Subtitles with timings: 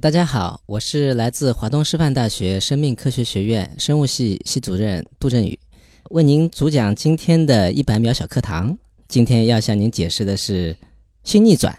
[0.00, 5.60] 大家好，我是来自华东师范大学生命科学学院生物系系主任杜振宇，
[6.08, 8.78] 为您主讲今天的一百秒小课堂。
[9.08, 10.74] 今天要向您解释的是
[11.22, 11.78] 性逆转，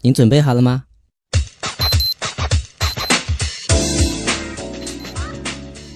[0.00, 0.82] 您准备好了吗？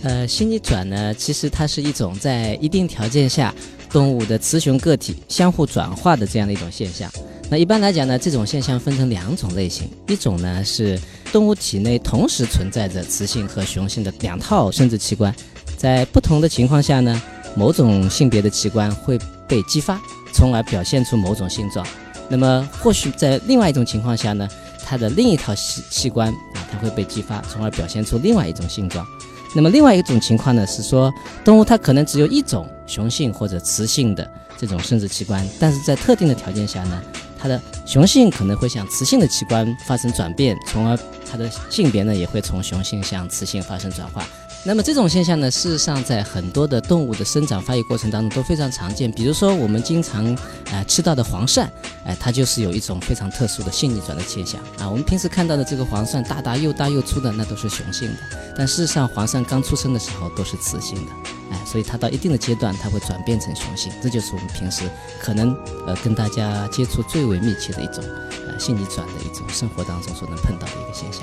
[0.04, 3.52] 呃，性逆转呢，其实它是一种在一定条件下
[3.90, 7.10] 动物的雌雄个体相互转化的这样的一种现象。
[7.48, 10.98] 那一般来讲呢，这种现象分成两种类型，一种呢是
[11.32, 15.32] 动物体内同时存在着雌性和雄性的两套生殖器官，
[15.76, 17.22] 在不同的情况下呢，
[17.54, 20.00] 某种性别的器官会被激发，
[20.32, 21.86] 从而表现出某种性状。
[22.28, 24.48] 那么或许在另外一种情况下呢，
[24.84, 29.06] 它的另一套器器官啊，它会被激发，从而表现出另外一种性状。
[29.54, 34.28] 那么另外一种情况呢，是说动物它可能只有一种雄性或者雌性的
[34.58, 37.00] 这种生殖器官，但是在特定的条件下呢，
[37.38, 40.98] 它的雄性可能会向雌性的器官发生转变，从而
[41.30, 44.26] 它的性别呢也会从雄性向雌性发生转化。
[44.66, 49.08] 那么这种现象呢，事实上在很多的动物的生长发育过程当中都非常常见。
[49.12, 50.26] 比如说我们经常
[50.72, 51.68] 啊吃到的黄鳝，
[52.04, 54.90] 哎，它就是有一种非常特殊的性逆转的现象啊。
[54.90, 58.18] 我们平时看到的这个黄鳝，大大又大又粗的，那都是雄性的，
[58.56, 61.12] 但事实上黄鳝刚出生的时候都是雌性的，
[61.52, 63.92] 哎，所以它到一定的阶段，它会转变成雄性。
[64.02, 64.82] 这就是我们平时
[65.20, 65.56] 可能
[65.86, 68.02] 呃跟大家接触最为密切的一种
[68.48, 71.22] 呃性逆转的一种生活当中所能碰到的一个现象。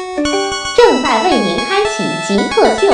[0.83, 2.91] 正在为您开启极客秀。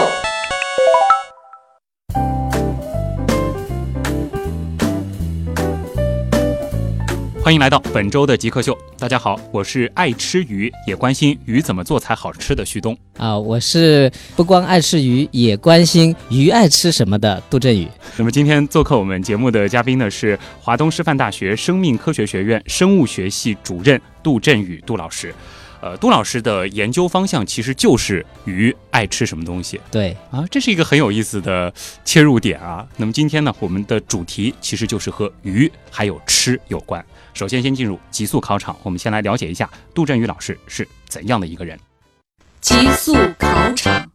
[7.42, 8.78] 欢迎来到本周的极客秀。
[9.00, 12.98] 大家好，我是爱吃鱼也关心鱼怎么做才好吃的旭东。
[13.16, 17.88] 啊，我是不光爱吃鱼，也关心鱼爱吃什么的杜振宇。
[18.18, 25.34] 那么今天做客我们节目的嘉宾呢是华东师范大学生命科学学院生物学系主任杜振宇杜老师。
[25.82, 29.80] 呃，杜老师的研究方向其实就是鱼爱吃什么东西。
[29.92, 31.74] 对啊，这是一个很有意思的
[32.04, 32.88] 切入点啊。
[32.98, 37.06] 那么今天呢，我们的主题其实就是和鱼还有吃有关。
[37.34, 41.80] 首先，先进入极速考场，我们先来了解一下杜振宇老师是怎样的一个人。
[42.60, 44.12] 极速考场，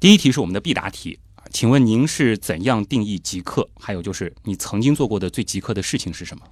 [0.00, 3.68] 第一题是我们的必答题啊，请问您是怎样定义极客？
[3.78, 6.42] 还有就是你曾经做过的最极客的事情是什么？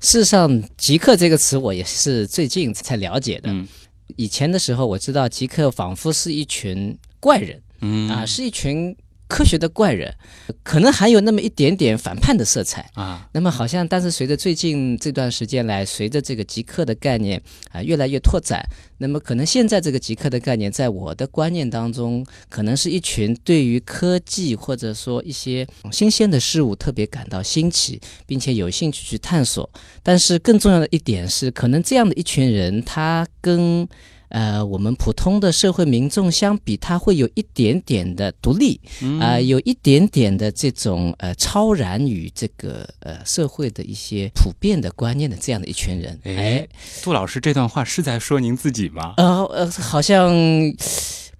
[0.00, 3.50] 事实上，极客这个词我也是最近才了解的。
[3.50, 3.66] 嗯
[4.14, 8.96] 以前的时候，我知道极客仿佛是一群怪人嗯啊，是一群
[9.28, 10.14] 科学的怪人，
[10.62, 12.90] 可能还有那么一点点反叛的色彩。
[12.94, 18.64] 啊那么好像，但是随着最近这段时间来，随着这个极客的概念啊越来越拓展，
[18.98, 29.68] 那么可能现在这个极客的概念，在我的观念当中，可能是一群对于科技或者说一些新鲜的事物特别感到新奇，并且有兴趣去探索。
[30.02, 33.86] 但是更重要的一点是，可能这样的一群人，他跟
[34.28, 38.80] 呃，我们普通的社会民众相比，他会有一点点的独立，
[39.20, 46.18] 啊、有一点点的这种呃超然于这个呃社会的一些普遍的观念的这样的一群人。
[46.24, 46.66] 哎，
[47.02, 49.14] 杜老师这段话是在说您自己吗？
[49.16, 50.32] 呃呃，好像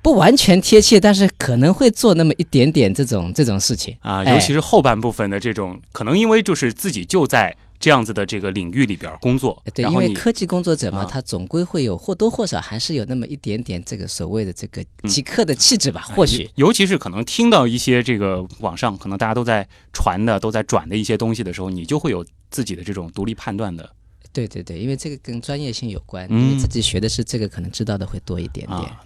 [0.00, 16.48] 不完全贴切，但是可能会做那么一点点这种这种事情啊，哎尤其是后半部分的这种，可能因为就是自己就在这样子的这个领域里边工作，对，因为科技工作者嘛，啊他总归会有或多或少还是有那么一点点这个所谓的这个嗯极客的气质吧，或许。
[16.56, 23.88] 尤其是可能听到一些这个网上可能大家都在传的、都在转的一些东西的时候，你就会有自己的这种独立判断的
[24.32, 28.78] 对对对，因为这个跟专业性有关，嗯你自己学的是这个，可能知道的会多一点点。
[28.80, 29.02] 啊。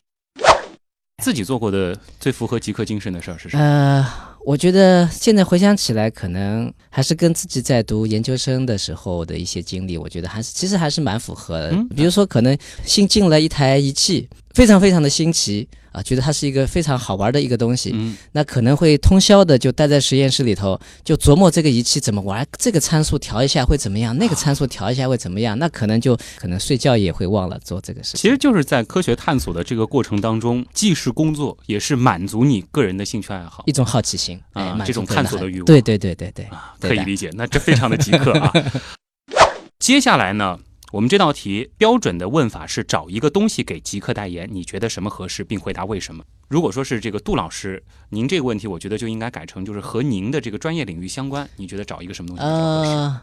[1.20, 3.62] 自己做过的最符合极客精神的事儿是什么？
[3.62, 4.06] 呃，
[4.44, 11.70] 我觉得现在回想起来，可能还是跟自己在读研究生的时候的一些经历，我觉得还是其实还是蛮符合的。
[11.72, 18.16] 嗯比如说，可能新进了一台仪器，非常非常的新奇啊，觉得它是一个非常好玩的一个东西，嗯。
[18.32, 28.20] 那可能会通宵的就待在实验室里头，就琢磨这个仪器怎么玩，这个参数调一下会怎么样，那个参数调一下会怎么样，那可能就可能睡觉也会忘了做这个事情。
[28.20, 33.62] 其实就是在科学探索的这个过程当中，既是工作，也是满足你个人的兴趣爱好。
[33.66, 35.64] 一种好奇心，啊这种足探索的欲望。
[35.64, 37.30] 对对对对对，啊，可以理解。
[37.34, 38.52] 那这非常的极客啊。
[39.78, 40.58] 接下来呢，
[40.90, 46.24] 我们这道题标准的问法是找一个东西给极客代言，你觉得什么合适，并回答为什么。
[46.48, 52.90] 如果说是这个杜老师，您这个问题，我觉得就应该改成就是和您的这个专业领域相关，你觉得找一个什么东西比较合适？
[52.90, 53.22] 呃，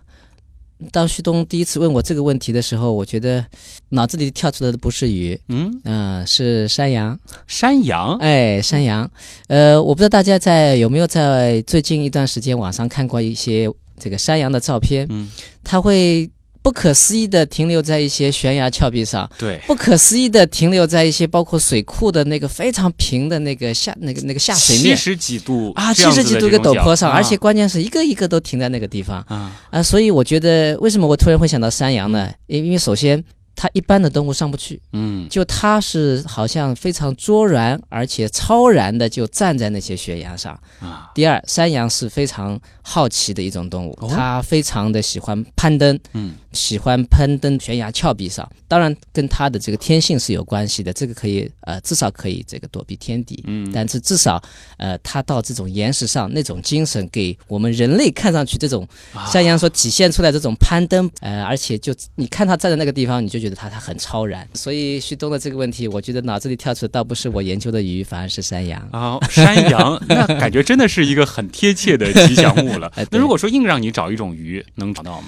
[0.91, 3.45] 当旭东第一次问我这个问题的时候，我觉得
[3.89, 7.19] 脑子里跳出来的不是鱼，嗯，嗯、是山羊。
[7.47, 9.11] 山羊，哎，山羊，
[9.47, 15.29] 呃，我不知道大家在有没有在最近一段时间网上看过一些这个山羊的照片，嗯，
[15.63, 16.29] 它会
[16.67, 24.93] 不可思议的停留在一些悬崖峭壁上，对，不可思议的停留在一些包括水库的那个非常平的那个下那个那个下水面。
[24.93, 27.15] 七十几度啊，七十几度一个陡坡上，啊。
[27.15, 29.23] 而且关键是一个一个都停在那个地方。
[29.29, 32.29] 啊，啊，所以我觉得为什么我突然会想到山羊呢？
[32.47, 33.23] 因因为首先
[33.55, 40.51] 它一般的动物上不去，嗯，就它是好像非常卓然而且超然的就站在那些悬崖上。
[40.81, 44.07] 啊，第二，山羊是非常好奇的一种动物，哦。
[44.13, 48.49] 它非常的喜欢攀登，嗯，喜欢攀登悬崖峭壁上。
[48.67, 53.41] 当然，跟他的这个天性是有关系的，这个可以呃至少可以这个躲避天敌。
[53.47, 54.41] 嗯，但是至少，
[54.77, 64.45] 呃，他到这种岩石上那种精神，给我们人类看上去这种啊山羊所体现出来这种攀登，呃，而且就你看他站在那个地方，你就觉得他他很超然。
[64.55, 68.81] 所以旭东的这个问题，我觉得脑子里跳出的倒不是我研究的鱼，反而是山羊。
[68.91, 73.05] 啊，山羊，那感觉真的是一个很贴切的吉祥物了 哎。
[73.11, 75.27] 那如果说硬让你找一种鱼，能找到吗？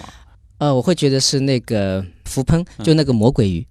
[0.60, 3.66] 呃，我会觉得是那个浮喷，就那个魔鬼鱼。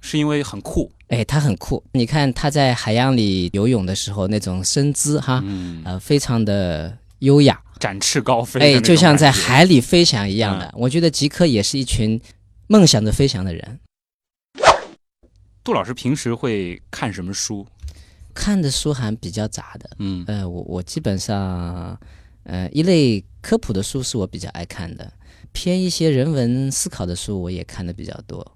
[0.00, 1.82] 是因为很酷，哎，它很酷。
[1.92, 10.66] 你看它在海洋里游泳的时候那种身姿哈，嗯，呃，非常的优雅，展翅高飞哎，就像在海里飞翔一样的。
[10.66, 12.20] 嗯我觉得极客也是一群
[12.66, 13.80] 梦想着飞翔的人。
[15.64, 17.66] 杜老师平时会看什么书？
[18.34, 21.98] 看的书还比较杂的，嗯呃，我我基本上，
[22.42, 25.10] 呃，一类科普的书是我比较爱看的，
[25.52, 28.46] 偏一些人文思考的书我也看的比较多。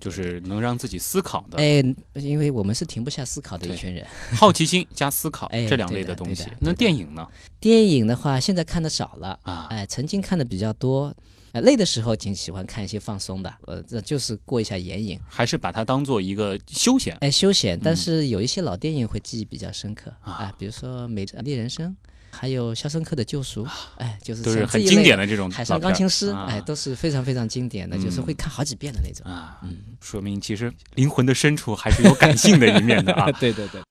[0.00, 1.82] 就是能让自己思考的哎，
[2.14, 4.06] 因为我们是停不下思考的一群人。
[4.32, 6.46] 好奇心加思考哎这两类的东西。
[6.60, 7.26] 那电影呢？
[7.58, 11.12] 电影的话，现在看的少了，啊，哎，曾经看的比较多。
[11.50, 17.76] 呃，累的时候挺喜欢看一些放松的，呃，这就是过一下眼瘾，还是把它当做一个休闲哎，休闲。
[17.82, 21.90] 但嗯是有一些老电影会记忆比较深刻啊啊，比如说《美丽人生》，
[22.30, 23.64] 还有《肖申克的救赎》，
[23.96, 29.30] 哎，就是都是很经典的这种海上钢琴师，啊哎，都是非常非常经典的，就是嗯会看好几遍的那种。
[29.30, 33.30] 啊，嗯，说明其实灵魂的深处还是有感性的一面的啊。
[33.40, 33.82] 对对对，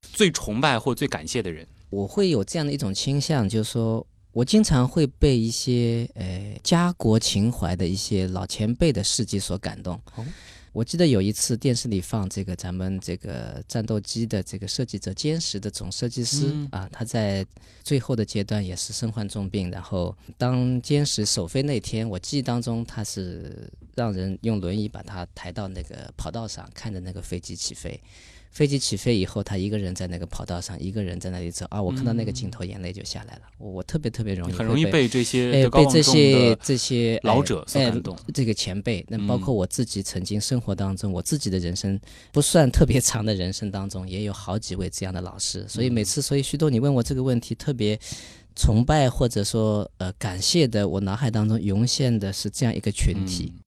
[0.00, 9.98] 最崇拜或最感谢的人，我会有这样的一种倾向，就是说我经常会被一些呃家国情怀的一些老前辈的事迹所感动。
[10.16, 10.24] 哦
[10.74, 17.46] 我记得有一次电视里放这个咱们这个战斗机的这个设计者歼十的总设计师、嗯啊，他在
[17.84, 27.98] 最后的阶段也是身患重病，然后当歼十首飞那天，我记忆当中他是让人用轮椅把他抬到那个跑道上，看着那个飞机起飞。
[28.54, 31.82] 飞机起飞以后，他一个人在那个跑道上，一个人在那里走啊！
[31.82, 33.42] 我看到那个镜头，眼泪就下来了。
[33.58, 38.16] 我我特别特别容易很容易被这些被这些这些老者所感动。
[38.32, 45.66] 这个前辈，那包嗯括我自己曾经生活当中，我自己的人生不算特别长的人生当中，也有好几位这样的老师。
[45.68, 47.98] 所以嗯每次，所以徐东你问我这个问题，特别
[48.54, 53.52] 崇拜或者说呃感谢的，我脑海当中涌现的是这样一个群体。
[53.56, 53.60] 嗯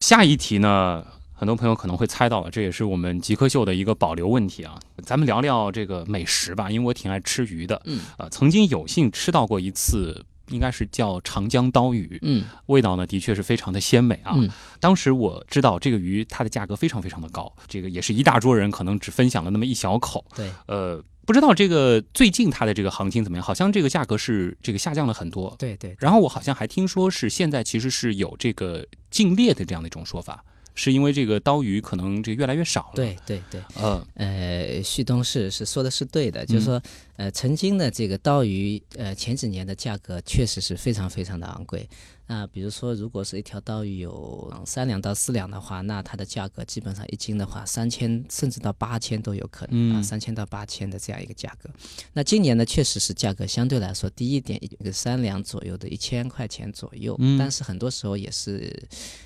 [0.00, 1.04] 下一题呢，
[1.36, 4.80] 很多朋友可能会猜到了，这也是我们极客秀的一个保留问题啊。
[5.04, 10.24] 咱们聊聊这个美食吧，因为我挺爱吃鱼的，嗯呃，曾经有幸吃到过一次。
[10.50, 14.30] 应该是叫长江刀鱼，嗯味道呢的确是非常的鲜美啊。
[14.36, 20.24] 嗯当时我知道这个鱼它的价格非常非常的高，这个也是一大桌人可能只分享了那么一小口。
[20.36, 23.44] 对，呃，不知道这个最近它的这个行情怎么样？
[23.44, 25.52] 好像这个价格是这个下降了很多。
[25.58, 30.44] 对对，然后我好像还听说是现在其实是有这个禁猎的这样的一种说法，
[30.76, 33.60] 是因为这个刀鱼可能这个越来越少了。，对对对。
[33.74, 36.80] 呃，呃，旭东是是说的是对的，嗯就是说，
[37.16, 41.88] 呃，曾经的这个刀鱼，呃，前几年的价格确实是非常非常的昂贵。
[42.28, 51.70] 那比如说，如果是一条刀鱼有嗯三两到四两的话，那它的价格基本上一斤的话，三千甚至到八千都有可能啊，嗯三千到八千的这样一个价格。
[52.12, 58.74] 那今年呢，确实是价格相对来说低一点，一个三两左右的一千块钱左右，嗯但是很多时候也是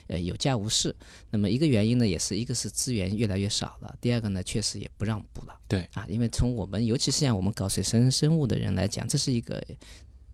[0.09, 0.95] 呃有价无市。
[1.31, 5.59] 那么一个原因呢，也是一个是资源越来越少了，第二个呢，确实也不让捕了。
[5.67, 9.65] 对啊，因为从我们尤其是像我们搞水生生物的人来讲，这是一个。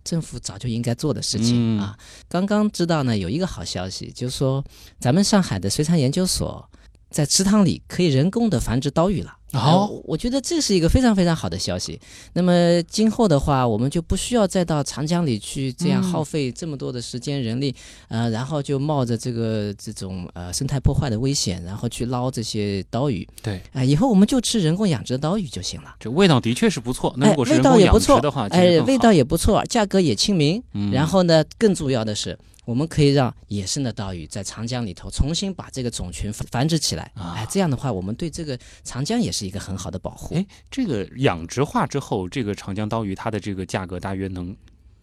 [0.06, 1.98] 政府早就应该做的事情、嗯啊！
[2.28, 4.64] 刚刚知道呢，有一个好消息，就是说
[5.00, 6.70] 咱们上海的水产研究所
[7.10, 9.36] 在池塘里可以人工的繁殖刀鱼了。
[9.58, 11.98] 哦呃我觉得这是一个非常非常好的消息。
[12.32, 17.74] 那么今后的话，我们就不需要再到长江里去这样嗯耗费这么多的时间、人力，
[18.08, 23.26] 呃，然后就冒着这个这种呃生态破坏的危险，然后去捞这些刀鱼。
[23.42, 25.96] 对，啊、以后我们就吃人工养殖的刀鱼就行了。
[26.00, 27.14] 这味道的确是不错。
[27.16, 30.62] 那哎如果人工养道也不错殖的话，哎，味道也不错，价格也亲民。
[30.72, 37.10] 嗯然后呢，更重要的是，我们可以让野生的刀鱼在长江里头重新把这个种群繁繁殖起来。
[37.14, 40.34] 啊哎，这样的话，我们对这个长江也是一个很好的保护。
[40.34, 44.54] 哎，这个养殖化之后，这个长江刀鱼它的这个价格大约能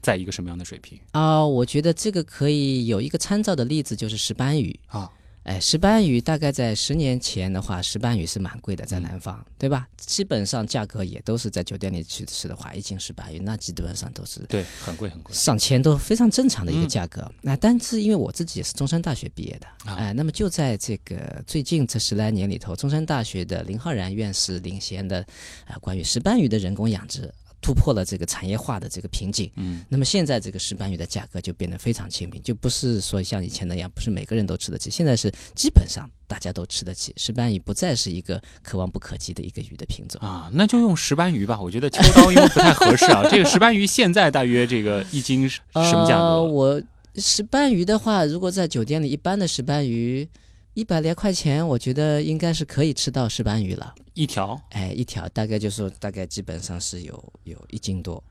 [0.01, 4.77] 在一个什么样的水平啊、我觉得这个可以有一个参照的例子，就是石斑鱼。
[4.87, 5.09] 啊？
[5.43, 9.87] 哎，石斑鱼大概在十年前的话，石斑鱼是蛮贵的，嗯在南方，对吧？
[9.97, 15.35] 基本上价格也都是在酒店里去吃的话，一斤石斑鱼那基本上都是对，很贵很贵。
[15.35, 17.29] 上千都非常正常的一个嗯价格。
[17.41, 25.19] 那、但是因为我自己也是中山大学毕业的，啊哎、那么就在这个最近这十来年里头，中山大学的林浩然院士领衔的
[25.65, 27.29] 啊、关于石斑鱼的人工养殖。
[27.63, 37.13] 突破了这个产业化的这个瓶颈，嗯，那么现在这个石斑鱼的价格就变得非常亲民，就不是说像以前那样，不是每个人都吃得起，现在是基本上大家都吃得起。
[37.15, 40.19] 石斑鱼不再是一个可望不可及的一个鱼的品种。
[40.21, 41.59] 啊，那就用石斑鱼吧。
[41.59, 43.23] 我觉得秋刀因为不太合适啊。
[43.31, 46.35] 这个石斑鱼现在大约这个一斤什么价呃？
[46.35, 46.43] 格？
[46.43, 46.83] 我
[47.15, 50.27] 石斑鱼的话，如果在酒店里，一般的石斑鱼
[50.73, 53.93] 一百来块钱，我觉得应该是可以吃到石斑鱼了。
[54.15, 58.23] 一条哎，一条大概就是大概基本上是有有一斤多。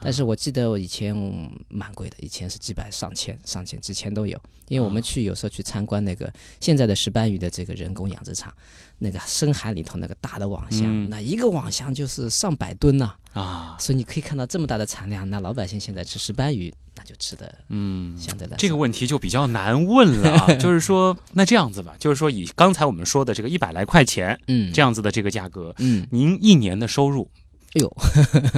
[0.00, 8.52] 但是我记得我以前嗯蛮贵的，以前是几百上千上千几千都有，因为我们去有时候去参观那个现在的石斑鱼的这个人工养殖场，
[8.98, 11.08] 那个深海里头那个大的网箱，嗯。
[11.10, 20.54] 那一个网箱就是上百吨呐、啊，所以你可以看到这么大的产量，那老百姓现在吃石斑鱼，那就吃的嗯，相对来这个问题就比较难问了啊。
[20.56, 24.72] 就是说，那这样子吧，就是说以刚才我们说的这个一百来块钱嗯。
[24.72, 27.28] 这样子的这个价格，嗯，您一年的收入
[27.74, 27.88] 哎呦，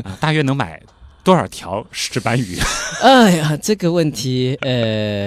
[0.02, 0.83] 啊，大约能买
[1.25, 2.59] 多少条石斑鱼？
[3.00, 5.26] 哎呀，这个问题，呃，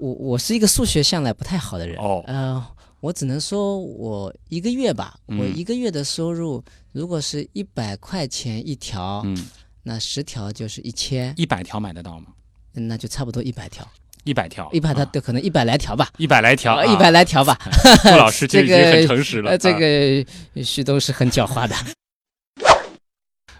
[0.00, 2.62] 我我是一个数学向来不太好的人，哦呃，
[3.00, 6.62] 我只能说我一个月吧，嗯我一个月的收入
[6.92, 9.48] 如果是一百块钱一条，嗯，
[9.82, 12.26] 那十条就是一千，一百条买得到吗？
[12.74, 13.86] 那就差不多一百条，
[14.24, 17.58] 一百条，一百条啊对，可能一百来条吧，一百来条，呃一百来条吧。
[18.04, 19.50] 杜老师这个很诚实了。
[19.52, 21.74] 呃，这啊个旭东是很狡猾的。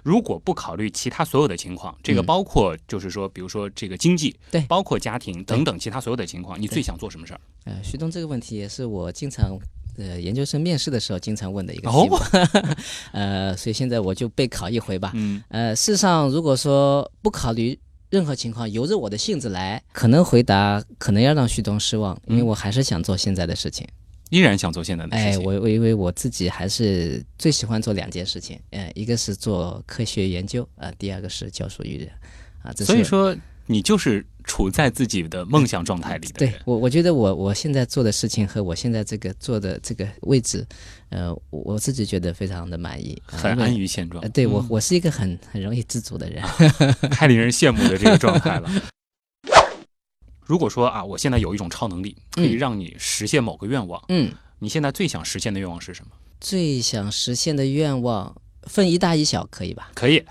[0.03, 2.27] 如果不考虑其他所有的情况，这个嗯。
[2.27, 4.61] 包括就是说，比如说这个经济，对。
[4.63, 7.41] 包括家庭等等其他所有的情况，你最想做什么事儿？
[7.65, 9.57] 呃，徐东这个问题也是我经常
[9.97, 12.19] 呃研究生面试的时候经常问的一个哦题目，
[13.13, 15.13] 呃，所以现在我就备考一回吧。
[15.15, 15.43] 嗯。
[15.49, 17.79] 呃，事实上，如果说不考虑
[18.11, 22.47] 任何情况，由着我的性子来，可能回答可能要让旭东失望，因为嗯。
[22.47, 23.87] 我还是想做现在的事情。
[24.33, 25.43] 依然想做现在的事哎，情。
[25.43, 32.09] 我我因为我自己还是最喜欢做两件事情，呃，一个是做科学研究，啊、第二个是教书育人，
[32.63, 33.37] 啊，所以说，
[33.67, 36.55] 你就是处在自己的梦想状态里的对。
[36.65, 40.67] 我，我觉得我我现在做的事情和我现在这个做的这个位置，
[41.11, 46.43] 呃，我我自己觉得非常的满意，啊很安于现状呃，，对我嗯我是一个很很容易知足的人。
[47.13, 48.71] 太令人羡慕的这个状态了。
[50.45, 56.11] 如果说啊，我现在有一种超能力，可以嗯让你实现某个愿望，嗯，你现在最想实现的愿望是什么？
[56.41, 58.35] 最想实现的愿望
[58.65, 59.91] 分一大一小，可以吧？
[59.95, 60.23] 可以，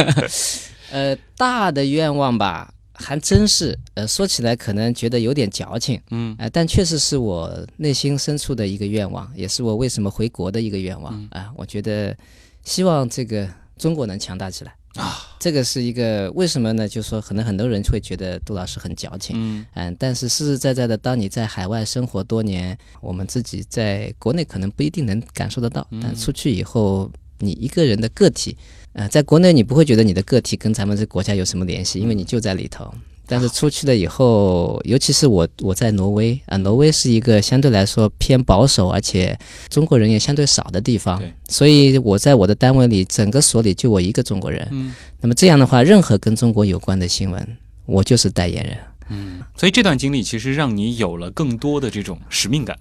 [0.90, 6.34] 呃，大的愿望吧，还真是，呃，说起来可能觉得有点矫情，嗯。
[6.38, 12.16] 呃，但确实是我内心深处的一个愿望，也是我为什么回国的一个愿望啊、嗯我觉得
[12.64, 16.88] 希望这个中国能强大起来啊，这个是一个为什么呢？
[16.88, 19.64] 就是说可能很多人会觉得杜老师很矫情，嗯。
[19.74, 28.56] 嗯，但是实实在在的，当你在海外生活多年，我们自己在国内可能不一定能感受得到，但出去以后，你一个人的个体，
[28.94, 32.92] 呃，在国内你不会觉得你的个体跟咱们这国家有什么联系，因为你就在里头。
[33.28, 44.66] 但是出去了以后，尤其是我我在挪威啊、挪威是一个相对来说偏保守，而且中国人也相对少的地方，所以我在我的单位里，整个所里就我一个中国人。
[44.70, 48.78] 嗯那么这样的话，任何跟中国有关的新闻，我就是代言人。
[49.10, 52.78] 嗯，所以这段经历其实让你有了更多的这种使命感。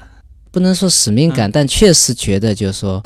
[0.51, 3.03] 不能说使命感，嗯但确实觉得就是说，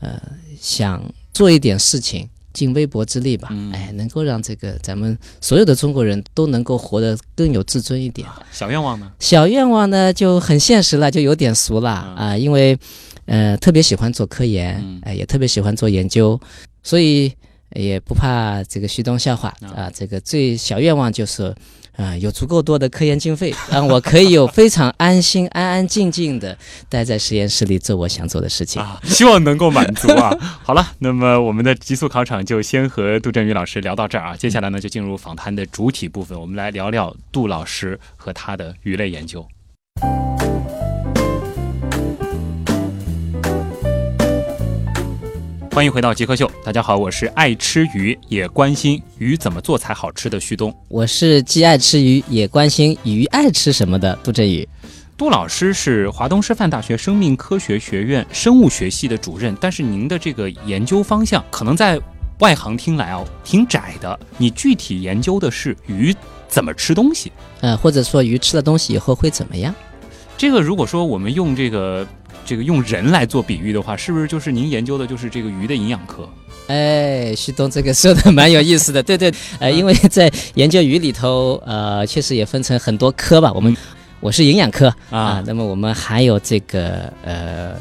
[0.00, 0.20] 呃，
[0.60, 8.26] 想做一点事情，尽微薄之力吧，嗯哎，能够让这个咱们所有的中国人都能够活得更有自尊一点。
[8.50, 9.12] 小愿望呢？
[9.18, 12.78] 小愿望呢就很现实了，就有点俗了啊、嗯因为
[13.26, 16.40] 呃特别喜欢做科研，嗯哎、也特别喜欢做研究，
[16.82, 17.30] 所以
[17.74, 21.54] 也不怕这个虚东笑话啊啊、这个最小愿望就是。
[21.96, 26.56] 啊、有足够多的科研经费， 让我可以有非常安心、安安静静的
[26.88, 28.82] 待在实验室里做我想做的事情。
[28.82, 30.36] 啊，希望能够满足啊。
[30.64, 34.36] 好了，那么我们的极速考场就先和杜振宇老师聊到这儿啊。
[34.36, 39.46] 接下来呢，就进入访谈的主体部分，我们来聊聊杜老师和他的鱼类研究。
[45.74, 50.72] 欢迎回到极客秀，大家好，我是爱吃鱼也关心鱼怎么做才好吃的旭东。
[50.86, 54.68] 我是既爱吃鱼，也关心鱼爱吃什么的杜振宇。
[55.16, 62.00] 杜老师是华东师范大学生命科学学院生物学系的主任，但是您的这个研究方向可能在
[62.38, 64.16] 外行听来哦挺窄的。
[64.38, 66.14] 你具体研究的是鱼
[66.46, 67.32] 怎么吃东西？
[67.62, 69.74] 呃，或者说鱼吃了东西以后会怎么样？
[70.36, 72.06] 这个如果说我们用这个
[72.44, 76.28] 这个用人来做比喻的话，是不是就是您研究的就是这个鱼的营养科？
[76.66, 83.52] 哎，旭东这个说的蛮有意思的，对对，呃，因为在研究鱼里头，呃，确实也分成很多科吧。
[83.52, 83.76] 我们
[84.20, 87.74] 我是营养科啊啊，那么我们还有这个呃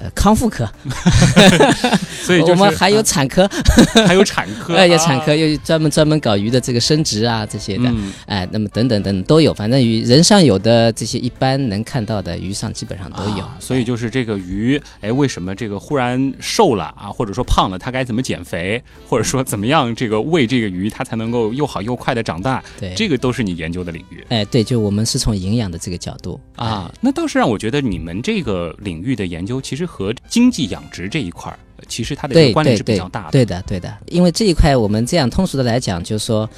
[0.00, 0.68] 呃康复科，
[2.22, 3.48] 所以就是我们还有产科，
[4.06, 8.12] 还有产科， 哎，有产科，啊又专门专门搞鱼的这个生殖啊这些的，嗯。
[8.26, 13.44] 哎，那么等等等等都有，反正鱼人上有的这些一般能看到的鱼上基本上都有。
[13.44, 24.24] 啊所以就是这个鱼，哎，为什么这个忽然瘦了啊，或者说胖了，它该怎么减肥，或者说怎么样这个喂这个鱼，它才能够又好又快的长大，对，这个都是你研究的领域。
[24.28, 26.38] 哎，对，就我们是从营养的这个角度。
[26.56, 26.92] 啊。
[27.00, 31.56] 那倒是让我觉得你们这个领域的研究，其实和经济养殖这一块
[31.88, 33.30] 其实它的关联是比较大的。
[33.30, 36.48] 对的，对的，因为这一块我们这样通俗的来讲，就是说，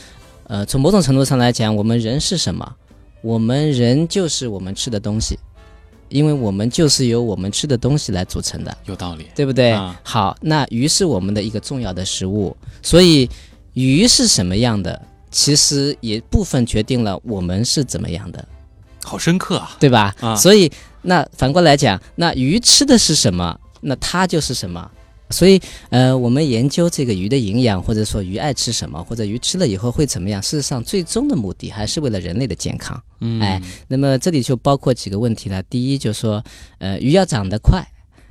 [0.45, 2.75] 呃，从某种程度上来讲，我们人是什么？
[3.21, 5.39] 我们人就是我们吃的东西，
[6.09, 9.27] 因为我们就是由我们吃的东西来组成的，有道理。
[9.35, 9.73] 对不对？
[9.73, 13.29] 啊好，那鱼是我们的一个重要的食物，所以
[13.75, 18.47] 鱼是什么样的，其实也部分决定了我们是怎么样的。
[19.05, 19.77] 好深刻啊！
[19.81, 20.15] 对吧？
[20.21, 20.71] 啊所以
[21.03, 24.91] 那反过来讲，那鱼吃的是什么，那它就是什么。
[25.31, 32.99] 所以，呃，我们研究这个鱼的营养，或者说鱼爱吃什么，或者鱼吃了以后会怎么样，事实上最终的目的还是为了人类的健康。
[33.21, 35.63] 嗯，哎，那么这里就包括几个问题了。
[35.65, 36.43] 第一，就是说，
[36.79, 37.87] 呃，鱼要长得快。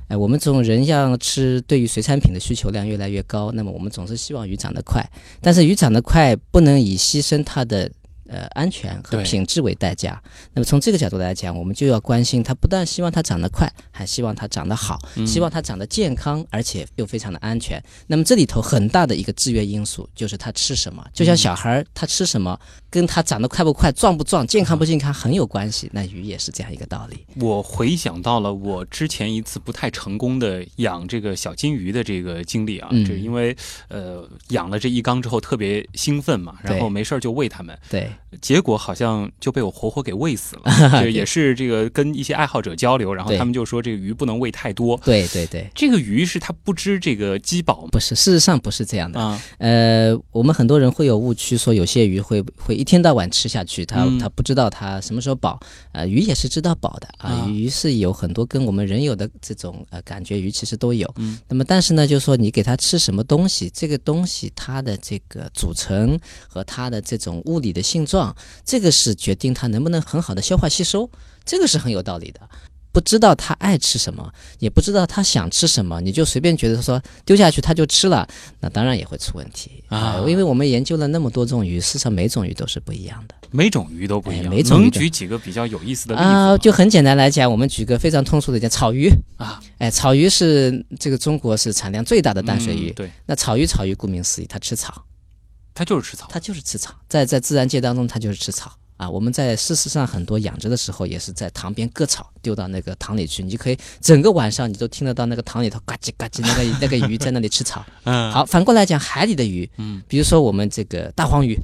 [0.08, 5.00] 哎，我们总人要吃，对于水产品的需求量越来越高，那么我们总是希望鱼长得快，
[5.40, 7.88] 但是鱼长得快不能以牺牲它的
[8.28, 10.22] 呃安全和品质为代价。
[10.54, 17.82] 那么从这个角度来讲，我们就要关心它，不但希望它长得快，还希望它长得好，嗯希望它长得健康，而且又非常的安全。
[18.06, 22.58] 那么这里头很大的一个制约因素就是它吃什么，就像小孩儿他吃什么，
[22.90, 25.88] 跟它长得快不快、壮不壮、健康不健康很有关系。
[25.92, 27.18] 那鱼也是这样一个道理。
[27.40, 33.56] 我回想到了我之前一次不太成功的养这个小金鱼的这个经历啊，嗯这因为
[33.88, 40.62] 呃养了这一缸之后特别兴奋嘛，然后没事儿就喂它们，对，结果好像就被我活活给喂死了。
[41.02, 44.98] 这也是这个跟一些爱好者交流，然后他们就说这个鱼不能喂太多。
[45.04, 49.20] 对对对，这个鱼是它不知这个饥饱吗不是，事实上不是这样的。
[49.20, 55.58] 啊，呃，我们很多人会有误区，说有些鱼会会一天到晚吃下去，它嗯它不知道它什么时候饱。
[55.90, 61.12] 呃，鱼也是知道饱的啊，啊鱼是有很多跟我们人有的这种呃感觉，鱼其实都有。
[61.16, 66.16] 嗯，那么但是呢，就是说你给它吃什么东西，这个东西它的这个组成
[66.48, 71.10] 和它的这种物理的性状，这个是决定它能不能很好的消化吸收，
[71.44, 72.40] 这个是很有道理的。
[72.92, 78.26] 不知道它爱吃什么，也不知道它想吃什么，你就随便觉得说丢下去它就吃了，
[78.60, 79.84] 那当然也会出问题。
[79.88, 80.14] 啊。
[80.16, 83.34] 呃因为我们研究了那么多种鱼，事实上每种鱼都是不一样的。
[83.50, 84.46] 每种鱼都不一样。
[84.46, 86.58] 哎每种鱼都能举几个比较有意思的例子啊、吗？
[86.58, 89.10] 就很简单来讲，我们举个非常通俗的讲，草鱼。
[89.36, 92.90] 啊，哎，草鱼是这个中国是产量最大的淡水鱼。
[92.90, 95.02] 嗯对，那草鱼，草鱼顾名思义，它吃草，
[95.72, 96.26] 它就是吃草。
[96.30, 99.08] 它就是吃草，在在自然界当中，它就是吃草啊。
[99.08, 107.82] 我们在事实上很多养殖的时候，也是在塘边割草，丢到那个塘里去，你就可以整个晚上你都听得到那个塘里头嘎叽嘎叽，那个那个鱼在那里吃草。
[108.04, 111.58] 嗯， 好，反过来讲，海里的鱼，嗯，比如说我们这个大黄鱼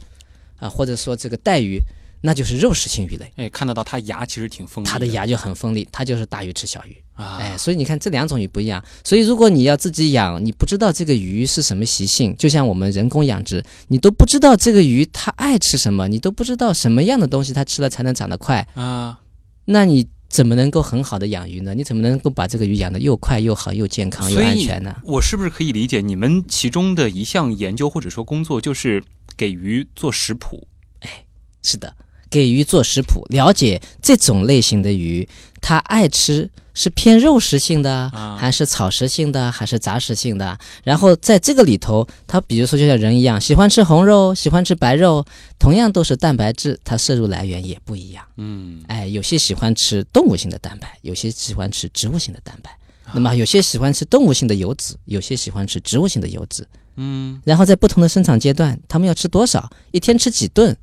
[0.58, 1.78] 啊，或者说这个带鱼，
[2.22, 6.96] 那就是肉食性鱼类，哎，看得到它牙其实挺锋利，它的牙就很锋利，它就是大鱼吃小鱼。
[7.14, 8.84] 啊，哎，所以你看这两种鱼不一样。
[9.02, 19.18] 所以如果你要自己养，你不知道这个鱼是什么习性，就像我们人工养殖，你都不知道这个鱼它爱吃什么，你都不知道什么样的东西它吃了才能长得快，啊，
[19.64, 21.74] 那你怎么能够很好的养鱼呢？
[21.74, 24.96] 你怎么能够把这个鱼养得又快又好又健康又安全呢？
[25.04, 29.02] 我是不是可以理解你们其中的一项研究或者说工作就是
[29.36, 30.66] 给鱼做食谱？
[31.00, 31.24] 哎
[31.62, 31.94] 是的，
[32.34, 35.28] 给鱼做食谱，了解这种类型的鱼，
[35.60, 40.58] 它爱吃是偏肉食性的，啊还是草食性的，还是杂食性的？
[40.82, 45.24] 然后在这个里头，它比如说就像人一样，喜欢吃红肉，喜欢吃白肉，
[45.60, 48.24] 同样都是蛋白质，它摄入来源也不一样。
[48.36, 52.76] 嗯哎，有些喜欢吃动物性的蛋白，有些喜欢吃植物性的蛋白。
[53.12, 56.66] 那么有些喜欢吃动物性的油脂，有些喜欢吃植物性的油脂。
[56.96, 60.76] 嗯，然后在不同的生长阶段，他们要吃多少，一天吃几顿，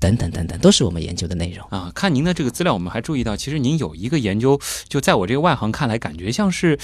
[0.00, 1.66] 等等等等，都是我们研究的内容。
[1.70, 6.78] 啊，看您的这个资料，我们还注意到，其实您有一个研究，就在我这个外行看来，感觉像是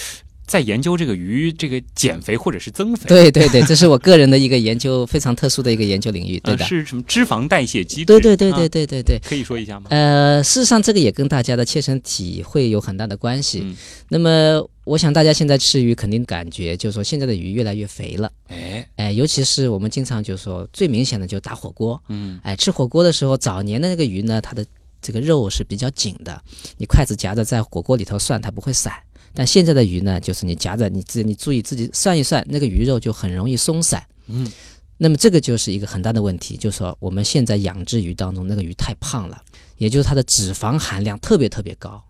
[0.46, 3.08] 在研究这个鱼这个减肥或者是增肥。
[3.08, 6.64] 对对对，这是我个人的一个研究，非常特殊的一个研究领域，对呃，的。
[6.64, 8.04] 是什么脂肪代谢机制？
[8.04, 9.18] 对对对对啊对对对。
[9.24, 9.86] 可以说一下吗？
[9.90, 13.60] 呃，事实上，这个也跟大家的切身体会有很大的关系。
[13.64, 13.76] 嗯
[14.08, 18.30] 那么，我想大家现在吃鱼，肯定感觉就是说，现在的鱼越来越肥了。
[18.48, 24.64] 哎，哎，尤其是我们经常就说最明显的就打火锅，嗯哎，吃火锅的时候，早年的那个鱼呢，它的
[25.00, 26.40] 这个肉是比较紧的，
[26.76, 28.92] 你筷子夹着在火锅里头涮，它不会散。
[29.34, 34.02] 但现在的鱼呢，就是你夹着，你自你注意自己涮一涮，那个鱼肉就很容易松散。
[34.28, 34.50] 嗯，
[34.96, 39.42] 那么这个就是一个很大的问题，就是说我们现在养殖鱼当中那个鱼太胖了，
[39.76, 42.02] 也就是它的脂肪含量特别特别高。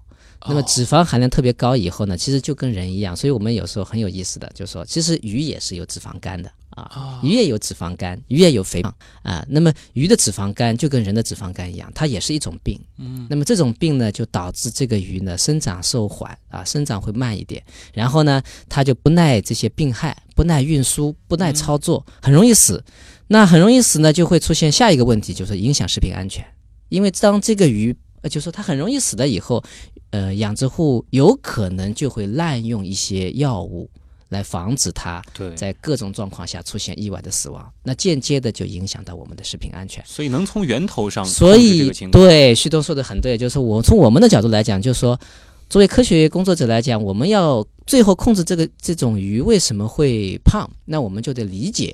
[0.46, 9.44] 那么哦脂肪含量特别高以后呢，其实就跟人一样，所以我们有时候很有意思的，就是说，其实鱼也是有脂肪肝的啊，哦鱼也有脂肪肝，鱼也有肥胖啊。
[9.48, 12.78] 那么鱼的脂肪肝就跟人的脂肪肝一样，它也是一种病。
[12.98, 22.85] 嗯，那么这种病呢，就导致这个鱼呢生长受缓啊，生长会慢一点，然后呢，它就不耐这些病害，不耐运输，不耐操作，很容易死。
[23.28, 26.44] 那很容易死呢，就会出现下一个问题，就是影响食品安全。
[26.90, 29.64] 因为当这个鱼，呃，就说它很容易死了以后，
[30.14, 33.90] 呃，养殖户有可能就会滥用一些药物
[34.29, 35.20] 来防止它。
[35.57, 40.05] 在各种状况下出现意外的死亡，那间接的就影响到我们的食品安全。
[40.07, 41.90] 所以能从源头上所以。
[42.12, 45.18] 对旭东说的很对，就是我从我们的角度来讲，就是说，
[45.68, 51.92] 作为科学工作者来讲，我们要最后控制这个这种鱼为什么会胖，那我们就得理解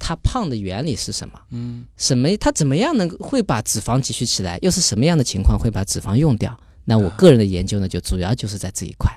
[0.00, 1.34] 它胖的原理是什么。
[1.50, 2.36] 嗯，什么？
[2.38, 4.58] 它怎么样能会把脂肪积蓄起来？
[4.60, 6.58] 又是什么样的情况会把脂肪用掉？
[6.84, 9.10] 那我个人的研究呢，就主要就是在这一块，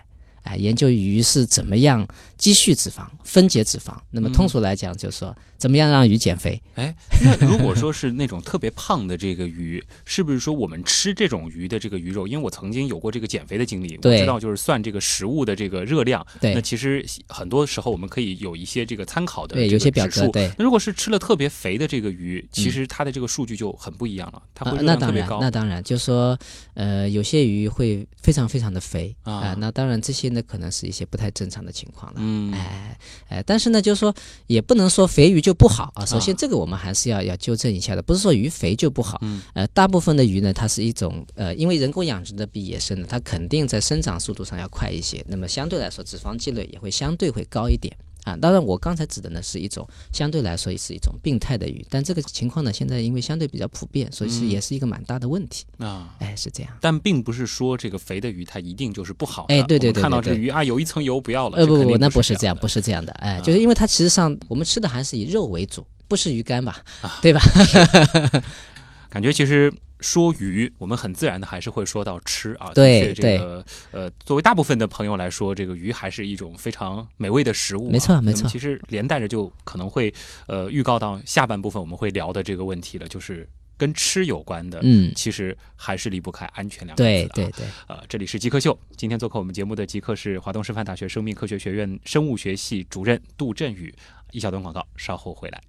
[0.43, 3.95] 哎，研究鱼是怎么样积蓄脂肪、分解脂肪。
[4.11, 6.61] 那么通俗来讲，就是说怎么样让鱼减肥。
[6.75, 12.27] 哎，那如果说是那种特别胖的这个鱼，是不是说我们吃这种鱼的这个鱼肉？
[12.27, 16.25] 因为我曾经有过这个减肥的经历，我知道就是算这个食物的这个热量。
[16.39, 20.25] 对那其实很多时候我们可以有一些这个参考的对，有些表指数。
[20.27, 20.51] 格对。
[20.57, 25.39] 那如果是吃了特别肥的这个鱼，其实它的这个数据就很不一样了，它会热量特别高。
[25.41, 26.37] 那当然，就是说，
[26.75, 32.19] 呃，有些鱼会非常非常的肥啊啊、那当然这些呢，可能是一些不太正常的情况了。
[32.19, 32.97] 嗯，哎
[33.29, 34.13] 哎，但是呢，就是说，
[34.47, 36.05] 也不能说肥鱼就不好啊。
[36.05, 39.19] 首先，啊这个我们还是要要纠正一下的，不是说鱼肥就不好。
[39.21, 47.95] 嗯，呃，大部分的鱼呢，它是一种呃，因为人工养殖的比野生的，它肯定在生长速度上要快一些，那么相对来说，脂肪积累也会相对会高一点。
[48.27, 55.63] 啊，当然，我刚才指的呢是一种相对来说也是一种病态的鱼，但这个情况呢，现在因为相对比较普遍，所以是嗯也是一个蛮大的问题。
[55.77, 56.13] 啊。
[56.19, 56.71] 哎，是这样。
[56.81, 59.55] 但并不是说这个肥的鱼它一定就是不好的。
[59.55, 61.57] 哎对对我们看到对对对这个鱼啊，有一层油不要了。
[61.57, 63.13] 呃，不不那不是这样，不是这样的。
[63.13, 66.83] 哎，啊就是因为它其实上我们吃的还是以肉为主，不是鱼干吧？
[67.01, 67.41] 啊对吧？
[69.09, 72.71] 感觉其实说鱼，我们很自然的还是会说到吃啊。
[72.73, 77.91] 对的确这个呃，作为大部分的朋友来说，这个鱼还是一种非常美味的食物、啊。
[77.91, 80.13] 没错没错其实连带着就可能会
[80.47, 84.79] 呃预告到下半部分我们会聊的这个问题了，就是跟吃有关的。
[84.83, 87.29] 嗯，其实还是离不开安全两个字、啊。
[87.33, 87.65] 对对对。
[87.87, 93.93] 呃，这里是极客秀，今天做客我们节目的极客是华东师范大学生命科学学院生物学系主任杜振宇。
[94.33, 95.61] 一小段广告，稍后回来。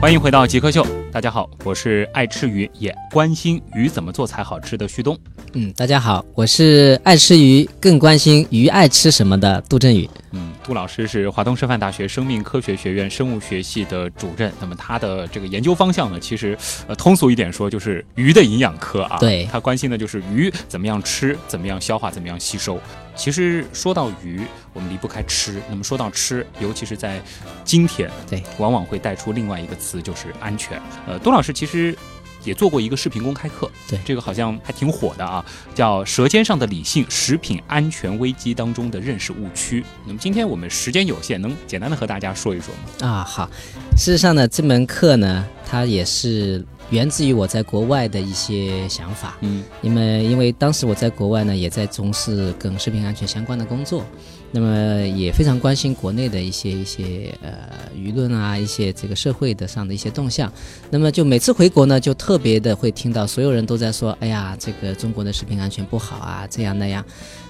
[0.00, 5.18] 欢迎回到极客秀，大家好，我是爱吃鱼也关心鱼怎么做才好吃的旭东。
[5.54, 10.08] 嗯，大家好，我是爱吃鱼，更关心鱼爱吃什么的杜振宇。
[10.32, 14.52] 嗯，杜老师是华东师范大学生命科学学院生物学系的主任。
[14.60, 16.56] 那么他的这个研究方向呢，其实
[16.86, 19.16] 呃通俗一点说就是鱼的营养科啊。
[19.18, 22.78] 对他关心的就是鱼怎么样吃，怎么样消化，怎么样吸收。
[23.16, 24.42] 其实说到鱼，
[24.74, 25.60] 我们离不开吃。
[25.70, 27.20] 那么说到吃，尤其是在
[27.64, 30.80] 今天，对，往往会带出另外一个词，就是安全。
[31.06, 31.96] 呃，杜老师其实。
[32.44, 39.80] 也做过一个视频公开课，对这个好像还挺火的啊，叫《舌尖上的理性：食品安全危机当中的认识误区》。
[40.06, 43.06] 那么今天我们时间有限，能简单的和大家说一说吗？
[43.08, 43.50] 啊，好。
[43.96, 49.36] 事实上呢，这门课呢，它也是源自于我在国外的一些想法。
[49.40, 54.04] 嗯因为因为当时我在国外呢，也在从事跟食品安全相关的工作，
[54.50, 57.50] 那么也非常关心国内的一些一些呃
[57.94, 60.52] 舆论啊，一些这个社会的上的一些动向。
[60.90, 67.04] 那么就每次回国呢，就特别的会听到所有人都在说，哎呀，这个中国的食品安全不好啊，这样那样。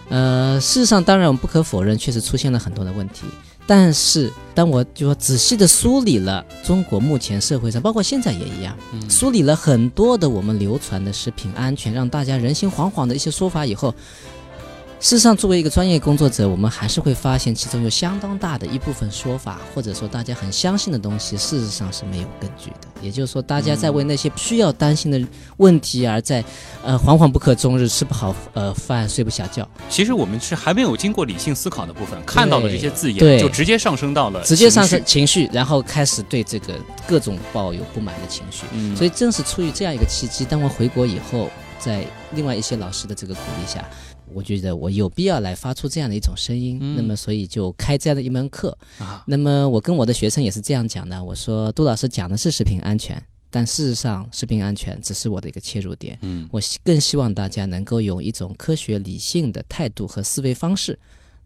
[0.08, 3.26] 呃，事实上，当然我们不可否认，确实出现了很多的问题。
[3.66, 13.94] 但是，当我就说仔细的梳理了中国目前社会上，包括现在也一样，嗯梳理了很多的我们流传的食品安全，让大家人心惶惶的一些说法以后，
[15.00, 22.88] 事实上，作为一个专业工作者，我们还是会发现其中有相当大的一部分说法，或者说大家很相信的东西，事实上是没有根据的。
[23.00, 25.24] 也就是说，大家在为那些需要担心的
[25.58, 26.44] 问题而在，
[26.82, 35.44] 呃，惶惶不可终日，吃不好呃饭，睡不下觉，其实我们是还没有经过理性思考的部分，看到了这些字眼，对就直接上升到了直接上升情绪。
[35.44, 36.74] 情绪，然后开始对这个
[37.06, 38.64] 各种抱有不满的情绪。
[38.72, 43.88] 嗯，所以正是出于这样一个契机，当我回国以后，在另外一些老师的这个鼓励下，
[44.32, 46.78] 我觉得我有必要来发出这样的一种声音。
[46.80, 48.76] 嗯那么，所以就开这样的一门课。
[48.98, 56.18] 啊，那么，我跟我的学生也是这样讲的，我说杜老师讲的是食品安全，但事实上，食品安全只是我的一个切入点。
[56.22, 60.98] 嗯我希更希望大家能够用一种科学理性的态度和思维方式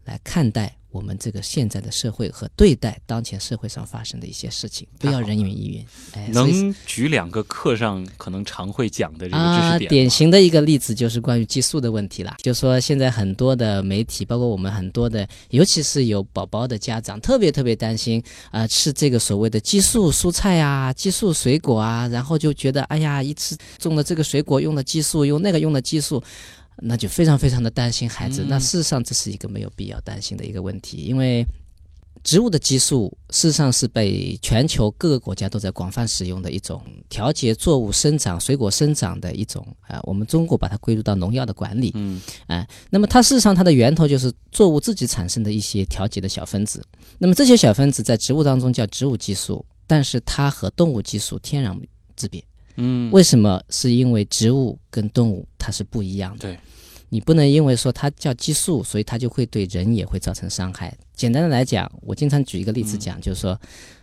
[0.05, 5.85] 来看待我们这个现在的社会和对待当前社会上发生的一些事情，不要人云亦云。
[6.13, 9.89] 哎，能举两个课上可能常会讲的这个知啊，识点啊？
[9.89, 12.37] 典型的一个例子就是关于激素的问题啦。
[12.43, 26.23] 就说现在很多的媒体，包括我们很多的，尤其是有宝宝的家长，特别特别担心啊、吃这个所谓的激素蔬菜啊、激素水果啊，然后就觉得哎呀，一吃种了这个水果用了激素，用那个用了激素。
[26.77, 28.43] 那就非常非常的担心孩子。
[28.43, 31.45] 嗯那事实上这是一个没有必要担心的一个问题，因为
[32.23, 41.91] 植物的激素事实上是被全球各个国家都在广泛使用的一种调节作物生长、水果生长的一种啊、呃我们中国把它归入到农药的管理。
[41.95, 42.21] 嗯
[42.89, 46.81] 那么它事实上它的源头就是作物自己产生的一些调节的小分子。
[47.17, 51.77] 那么这些小分子在植物当中叫植物激素，但是它和动物激素天壤
[52.15, 52.41] 之别。
[52.75, 53.61] 嗯，为什么？
[53.69, 56.49] 是因为植物跟动物它是不一样的。
[56.49, 56.59] 对，
[57.09, 60.95] 你不能因为说它叫激素，所以它就会对人也会造成伤害。
[61.13, 63.59] 简单的来讲，我经常举一个例子讲，就是说，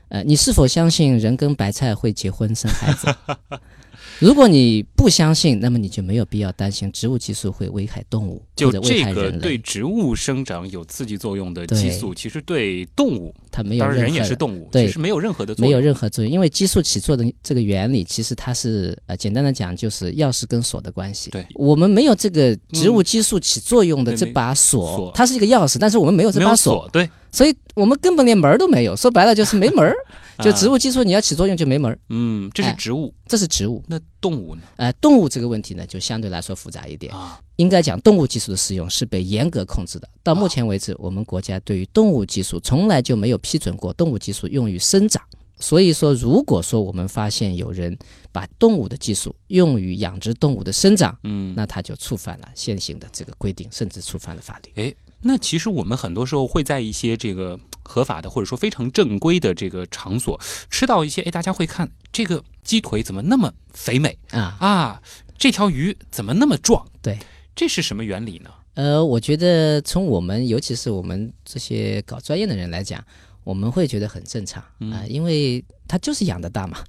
[0.09, 3.07] 呃，你是否相信人跟白菜会结婚生孩子？
[4.21, 9.39] 如果你不相信，那么你就没有必要担心植物激素会危害动物就或者危这个害人类。
[9.41, 15.81] 对植物生长有刺激作用的激素，其实对动物，它没有当然人也是动物，对其实没有任何的作没有。
[15.81, 21.31] 任何作用，因为激素起作的这个原理，其实它是呃，简单的讲就是钥匙跟锁的关系。
[21.31, 28.95] 对我们没有这个植物激素起作用的这把锁，锁它是一个钥匙，但是我们没有这把锁，锁，对，所以我们根本连门儿都没有。
[28.95, 29.95] 说白了就是没门儿，
[30.43, 33.83] 就啊植物激素你要起作用就没门儿，嗯，这是哎植物，这是植物。
[33.87, 34.63] 那动物呢？
[34.77, 37.15] 呃，动物这个问题呢，就相对来说复杂一点。
[37.15, 40.09] 啊，应该讲，动物激素的使用是被严格控制的。
[40.23, 45.23] 到目前为止，我们国家对于动物激素从来就没有批准过动物激素用于生长。
[45.63, 47.95] 所以说，如果说我们发现有人
[48.33, 54.73] 把动物的技术用于养殖动物的生长，嗯，那他就触犯了现行的这个规定，甚至触犯了法律。
[54.83, 60.41] 诶那其实我们很多时候会在一些这个合法的或者说非常正规的这个场所
[60.71, 65.03] 吃到一些，哎，大家会看这个鸡腿怎么那么肥美啊，啊，
[65.39, 66.87] 这条鱼怎么那么壮？
[67.03, 67.19] 对，
[67.55, 68.51] 这是什么原理呢？
[68.75, 73.05] 呃，我觉得从我们，尤其是我们这些搞专业的人来讲，
[73.45, 76.79] 我们会觉得很正常啊、嗯因为它就是养的 大嘛。
[76.79, 76.85] 啊，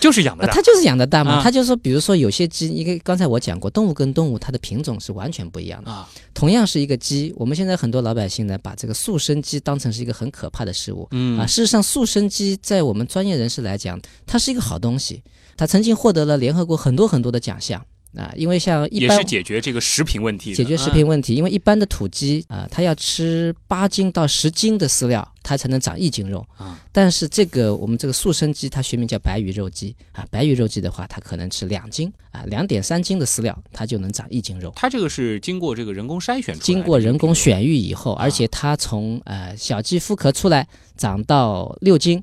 [0.00, 1.34] 就是养的大它，就是养的大嘛。
[1.34, 5.90] 啊它就说，比如说有些鸡，因为刚才我讲过，动物跟动物它的品种是完全不一样的。
[5.90, 11.08] 啊，同样是一个鸡，我们现在很多老百姓呢，把这个速生鸡当成是一个很可怕的事物。
[11.12, 15.22] 嗯啊，事实上，速生鸡在我们专业人士来讲，它是一个好东西，
[15.56, 17.84] 它曾经获得了联合国很多很多的奖项
[18.16, 18.32] 啊。
[18.36, 26.46] 因为像一般也是解决这个食品问题，解决食品问题，因为一般的土鸡啊，它要吃八斤到十斤的饲料，它才能长一斤肉。
[26.56, 34.70] 啊但是这个我们这个速生鸡，它学名叫白羽肉鸡啊，白羽肉鸡的话，它可能吃两斤啊，两点三斤的饲料，它就能长一斤肉。
[34.76, 42.22] 它这个是经过这个人工筛选出来，经过人工选育以后，而且它从呃小鸡孵壳出来长到六斤，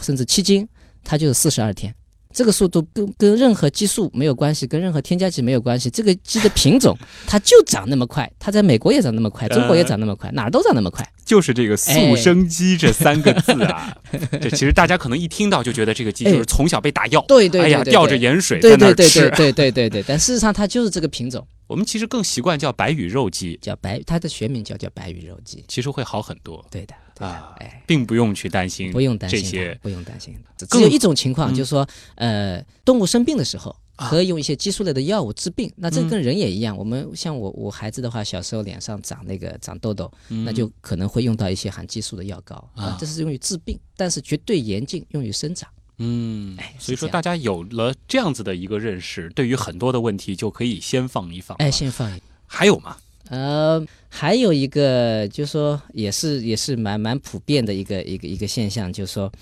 [0.00, 0.68] 甚至七斤，
[1.02, 1.92] 它就是四十二天。
[2.34, 5.88] 这个速度跟跟任何激素没有关系，跟任何添加剂没有关系。
[5.88, 11.08] 这个鸡的品种 它就长那么快，它在美国也长那么快，中国也长那么快，哪儿都长那么快。
[11.24, 13.96] 就是这个速生鸡这三个字啊，
[14.42, 19.30] 这其实大家可能一听到就觉得这个鸡就是从小被打药，对对，哎呀，对吊着盐水对在那儿吃。
[19.30, 25.64] 对对对对对对对，但事实上它就是这个品种，我们其实更习惯叫白羽肉鸡，叫白，它的学名叫叫白羽肉鸡。
[25.66, 27.82] 其实会好很多，对的，啊哎。
[27.86, 30.34] 并不用去担心，不用担心这些不用担心。
[30.70, 35.70] 只有一种情况，嗯就是说，呃，动物生病的时候，啊可以用一些激素类的药物治病。
[35.76, 45.68] 那这嗯跟人也一样，我们像我我孩子的话，小时候脸上长那个长痘痘，嗯那就可能会用到一些含激素的药膏啊啊，这是用于治病，但是绝对严禁用于生长。
[45.98, 51.56] 嗯哎，所以说大家有了这样子的一个认识，对于很多的问题就可以先放一放。
[51.58, 52.20] 哎，先放一。
[52.46, 52.96] 还有吗？
[53.30, 59.32] 呃，还有一个就是说，也是也是蛮蛮普遍的一个一个一个现象，就是说，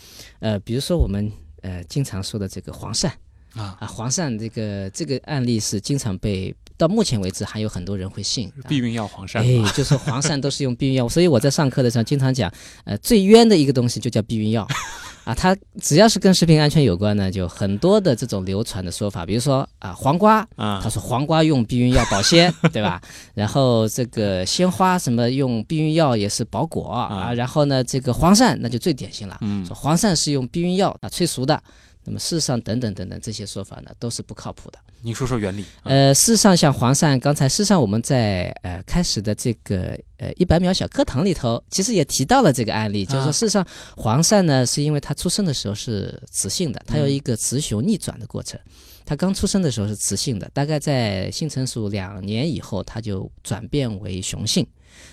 [0.41, 1.31] 呃，比如说我们
[1.63, 3.11] 呃经常说的这个黄鳝。
[3.55, 8.49] 啊啊，黄鳝这个这个案例是经常被到目前为止还有很多人会信。
[8.49, 12.51] 啊避孕药黄鳝哎，就说黄鳝都是用避孕药，所以我在上课的时候经常讲，
[12.85, 14.67] 呃，最冤的一个东西就叫避孕药，
[15.25, 23.01] 啊，它只要是跟食品安全有关呢，就很多的这种流传的说法，比如说啊，黄瓜，啊他说黄瓜用避孕药保鲜， 对吧？
[23.35, 27.33] 然后这个鲜花什么用避孕药也是保果啊。
[27.35, 31.63] 然后呢，这个黄鳝那就最典型了，嗯说黄鳝是用避孕药啊催熟的。
[32.05, 34.79] 那么事实上，等等等等这些说法呢，都是不靠谱的。
[35.03, 35.63] 您说说原理。
[35.83, 48.59] 啊呃，事实上，像黄鳝，刚才事实上我们在呃开始的这个呃一百秒小课堂里头，其实也提到了这个案例，就是啊说，事实上黄鳝呢，是因为它出生的时候是雌性的，它有一个雌雄逆转的过程。
[49.05, 54.67] 它刚出生的时候是雌性的，大概在性成熟两年以后，它就转变为雄性。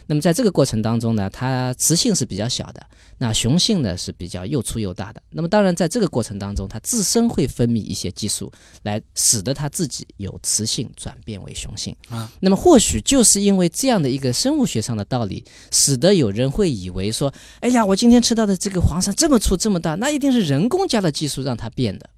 [0.07, 2.85] 那么在这个过程当中呢，它雌性是比较小的，
[3.17, 5.21] 那雄性呢是比较又粗又大的。
[5.31, 8.51] 那么当然在这个过程当中，它自身会分泌一些激素，
[8.83, 12.31] 来使得它自己由雌性转变为雄性啊。
[12.39, 22.09] 那么或许就是因为这样的一个生物学上的道理，使得有人会以为说，哎呀，我今天吃到的这个黄鳝这么粗这么大，那一定是人工加了激素让它变的。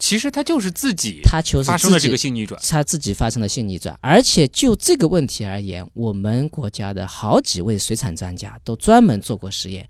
[0.00, 2.60] 其实他就是自己他求是发生了这个性逆转。
[2.68, 9.88] 他自己发生了性逆转，而且就这个问题而言，我们国家的好几位水产专家都专门做过实验。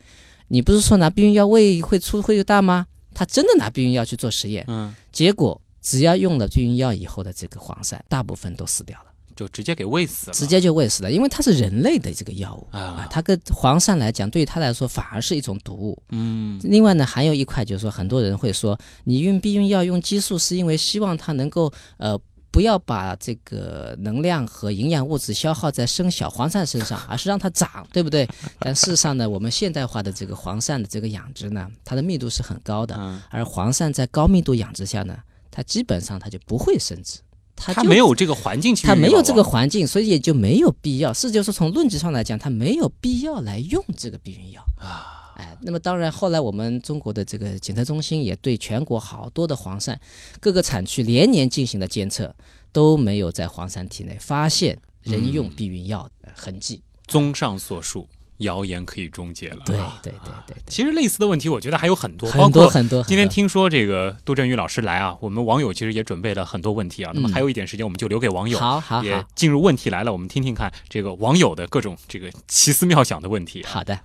[0.49, 2.87] 你不是说拿避孕药胃会粗会大吗？
[3.15, 9.10] 他真的拿避孕药去做实验，嗯，结果只要用了避孕药以后的这个黄鳝，大部分都死掉了，
[9.41, 10.35] 就直接给喂死了。
[10.35, 16.03] 直接就喂死了，因为它是人类的这个药物啊啊，它跟黄鳝来讲，对于它来说反而是一种毒物。
[16.11, 28.29] 嗯另外呢，还有一块就是说，很多人会说，你用避孕药用激素是因为希望它能够呃不要把这个能量和营养物质消耗在生小黄鳝身上，而是让它长，对不对？
[28.59, 35.17] 但事实上呢，我们现代化的这个黄鳝的这个养殖呢，它的密度是很高的，嗯，而黄鳝在高密度养殖下呢，
[35.51, 37.21] 它基本上它就不会生殖，
[37.63, 41.13] 它就它没有这个环境去它孕育宝宝，没有这个环境，所以也就没有必要。
[41.13, 45.35] 是就是从论据上来讲，他没有必要来用这个避孕药啊。
[45.37, 49.97] 哎，那么当然，后来我们中国的这个检测中心也对全国好多的黄鳝
[50.41, 52.35] 各个产区连年进行了监测，
[52.73, 56.83] 都没有在黄鳝体内发现人用避孕药的痕迹。
[57.07, 58.07] 综上所述，
[58.41, 59.59] 谣言可以终结了。
[59.65, 63.03] 对对对对其实类似的问题，我觉得还有很多，很多包括很多。
[63.05, 67.13] 今天听说这个杜振宇老师来啊，我们网友其实也准备了很多问题啊。
[67.15, 68.57] 那么嗯还有一点时间，我们就留给网友。
[68.57, 73.65] 也好好也进入问题来了，我们听听看这个网友的各种这个奇思妙想的问题。
[73.65, 73.99] 好的，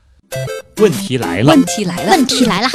[0.78, 2.70] 问题来了，问题来了，问题来了，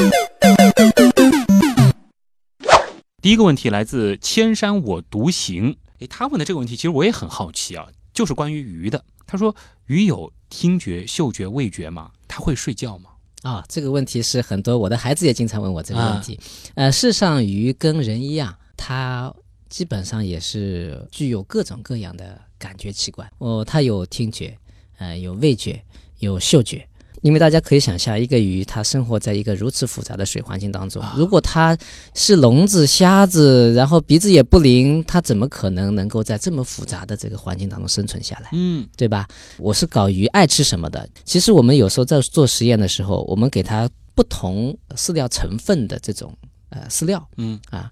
[3.23, 5.77] 第一个问题来自千山我独行。
[5.99, 9.05] 诶，他问的这个问题其实我也很好奇啊，就是关于鱼的。
[9.31, 9.55] 他说
[9.87, 12.11] 鱼有听觉、嗅觉、味觉吗？
[12.27, 13.11] 它会睡觉吗？
[13.43, 16.37] 啊、这个问题是很多我的孩子也经常问我这个问题。
[16.75, 19.33] 呃，事实上，鱼跟人一样，它
[19.69, 23.31] 基本上也是具有各种各样的感觉器官。
[23.39, 24.59] 哦，它有听觉，
[24.99, 25.81] 呃，有味觉，
[26.19, 26.89] 有嗅觉。
[27.23, 31.77] 因为大家可以想象，一个鱼它生活在一个如此复杂的水环境当中，如果它
[32.15, 38.49] 是聋子、瞎子，然后鼻子也不灵，它怎么可能能够在这么复杂的这个环境当中生存下来？
[38.53, 39.29] 嗯对吧？
[39.59, 41.09] 我是搞鱼爱吃什么的。
[41.25, 46.35] 其实我们有时候在做实验的时候，我们给它不同饲料成分的这种
[46.71, 47.91] 呃饲料，嗯啊，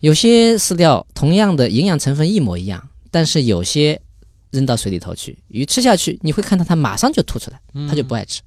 [0.00, 4.00] 有些饲料同样的营养成分一模一样，但是有些
[4.50, 8.40] 扔到水里头去，鱼吃下去，你会看到它马上就吐出来，它就不爱吃。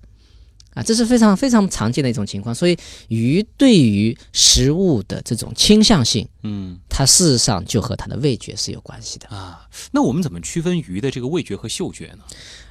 [0.73, 2.77] 啊，这是非常非常常见的一种情况，所以
[3.09, 9.27] 鱼对于食物的这种倾向性，嗯它事实上就和它的味觉是有关系的。
[9.27, 12.23] 啊，那我们怎么区分鱼的这个味觉和嗅觉呢？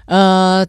[0.06, 0.66] 呃，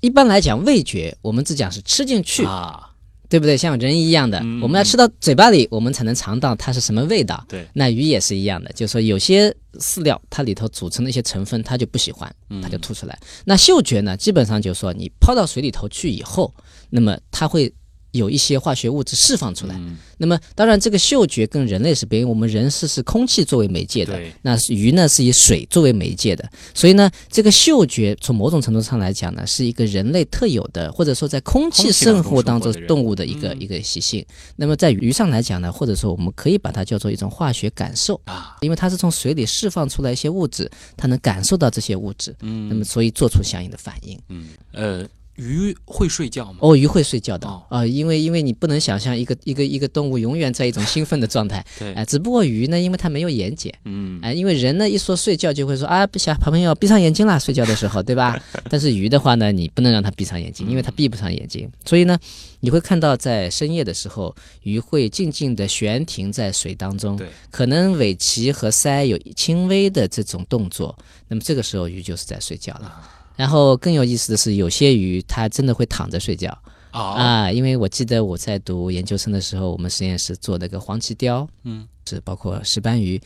[0.00, 2.89] 一般来讲，味觉我们只讲是吃进去，啊，
[3.30, 3.56] 对不对？
[3.56, 7.42] 像人一样的，嗯我们要吃到嘴巴里，我们才能尝到它是什么味道。
[7.48, 13.16] 对，那鱼也是一样的，就是说有些饲料它里头组成的一些成分，它就不喜欢，嗯它就吐出来。
[13.44, 16.52] 那嗅觉呢，基本上就是说你抛到水里头去以后，
[16.90, 17.72] 那么它会
[18.12, 19.74] 有一些化学物质释放出来。
[19.76, 19.96] 嗯。
[20.18, 33.60] 那么当然，这个嗅觉跟人类是不一样，我们人是是空气作为媒介的对，那鱼呢是以水作为媒介的，所以呢，这个嗅觉从某种程度上来讲呢，是一个人类特有的，或者说在空气生活当中动物的一个、嗯。
[33.60, 34.24] 一个习性。
[34.56, 42.68] 那么在鱼上来讲呢，或者说我们可以把它叫做一种化学感受，啊，因为它是从水里释放出来一些物质，它能感受到这些物质，嗯。
[42.68, 44.18] 那么所以做出相应的反应。
[44.28, 44.48] 嗯。
[44.72, 45.06] 呃，
[45.40, 46.58] 鱼会睡觉吗？
[46.60, 47.48] 哦，鱼会睡觉的。
[47.48, 47.62] 哦。
[47.70, 51.94] 啊、因为因为你不能想象一个一个一个动物永远在一种兴奋的状态， 对。
[51.94, 54.18] 哎、只不过鱼呢，因为它没有眼睑，嗯。
[54.22, 58.38] 哎、因为人呢一说睡觉就会说啊，小朋友闭上眼睛啦，睡觉的时候，对吧？
[58.68, 62.18] 但是鱼的话呢，你不能让它闭上眼睛，因为它闭不上眼睛，所以呢，
[62.60, 70.96] 你会看到在深夜的时候，鱼会静静地悬停在水当中，对，可能尾鳍和鳃有轻微的这种动作，
[71.28, 73.02] 那么这个时候鱼就是在睡觉了。
[73.40, 76.50] 然后更有意思的是，有些鱼它真的会躺着睡觉。
[76.90, 83.20] 啊啊，因为我记得我在读研究生的时候，我们实验室做那个黄鳍鲷，嗯，是包括石斑鱼，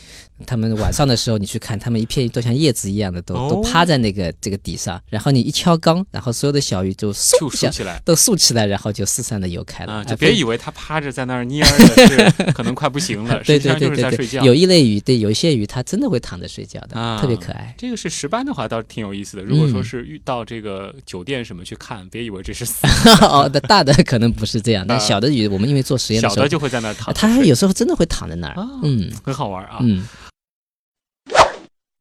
[0.46, 8.00] 他们晚上的时候你去看，他们一片都像叶子一样的，都、哦都趴在那个这个底上，然后你一敲缸，然后所有的小鱼就竖起来。
[8.04, 14.44] 都竖起来，然后就四散的游开了啊，哎就别以为它趴着在那儿蔫儿的是 可能快不行了，对实际上就是对对对对在睡觉。
[14.44, 17.74] 有一类鱼，对，有一些鱼它真的会躺着睡觉的，啊特别可爱。
[17.78, 19.42] 这个是石斑的话，倒是挺有意思的。
[19.42, 22.86] 如果说嗯是遇到这个酒店什么去看，别以为这是死
[23.22, 27.14] 哦，那大的可能不是这样，但啊小的鱼，我们因为做实验的时候小的，就会在那儿躺。
[27.14, 29.78] 它有时候真的会躺在那儿啊，嗯很好玩啊。
[29.80, 30.06] 嗯。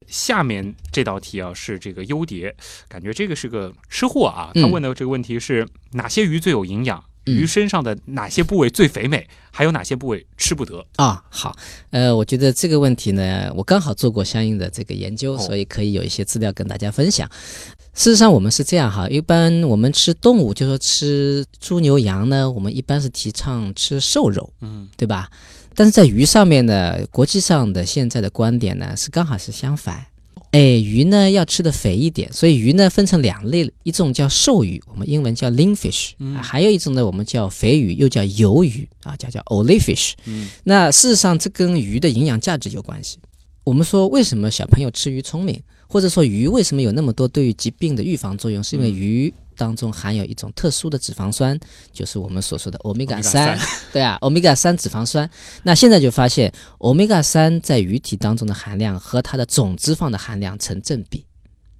[0.08, 2.56] 下面这道题啊是这个优蝶，
[2.88, 4.52] 感觉这个是个吃货啊。
[4.54, 7.00] 嗯他问的这个问题是哪些鱼最有营养？
[7.00, 9.26] 嗯鱼身上的哪些部位最肥美？
[9.50, 10.86] 还有哪些部位吃不得？
[10.98, 11.56] 啊、好，
[11.90, 17.30] 呃，我觉得这个问题呢，我刚好做过相应的这个研究，哦所以可以有一些资料跟大家分享。
[17.94, 25.30] 事实上，我们是这样哈，一般我们吃动物，就说吃猪牛羊呢，我们一般是提倡吃瘦肉，嗯，对吧？
[25.76, 30.06] 但是在鱼上面呢，国际上的现在的观点呢是刚好是相反。
[30.52, 40.12] 哎，鱼呢要吃的肥一点，所以鱼呢分成两类，一种叫瘦鱼，我们英文叫 lean fish，、嗯还有一种呢我们叫肥鱼，又叫油鱼啊，叫叫 olive fish。
[40.26, 43.18] 嗯，那事实上这跟鱼的营养价值有关系。
[43.64, 51.60] 我们说为什么小朋友吃鱼聪明，或者说鱼为什么有那么多对于疾病的预防作用，是因为嗯鱼当中含有一种特殊的脂肪酸，
[51.92, 53.58] 就是我们所说的欧米伽三。
[53.94, 55.30] 对啊，欧米伽三脂肪酸。
[55.64, 61.26] 那现在就发现，欧米伽三在鱼体当中的含量和它的总脂肪的含量成正比。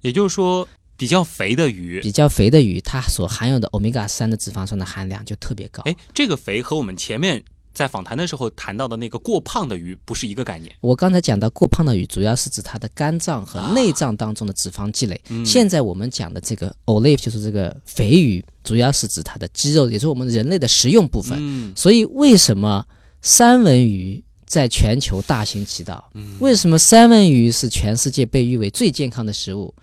[0.00, 0.66] 也就是说，
[0.96, 5.82] 比较肥的鱼，比较肥的鱼，它所含有的欧米伽三的脂肪酸的含量就特别高。
[5.84, 7.42] 哎，这个肥和我们前面
[7.74, 10.72] 在访谈的时候谈到的那个过胖的鱼不是一个概念。
[10.80, 15.20] 我刚才讲到过胖的鱼，主要是指它的肝脏和内脏当中的脂肪积累。
[15.28, 21.36] 嗯现在我们讲的这个 olive 就是这个肥鱼，主要是指它的肌肉，也是我们人类的食用部分。
[21.40, 22.86] 嗯所以为什么
[23.20, 26.08] 三文鱼在全球大行其道？
[26.14, 29.74] 嗯为什么三文鱼是全世界被誉为最健康的食物？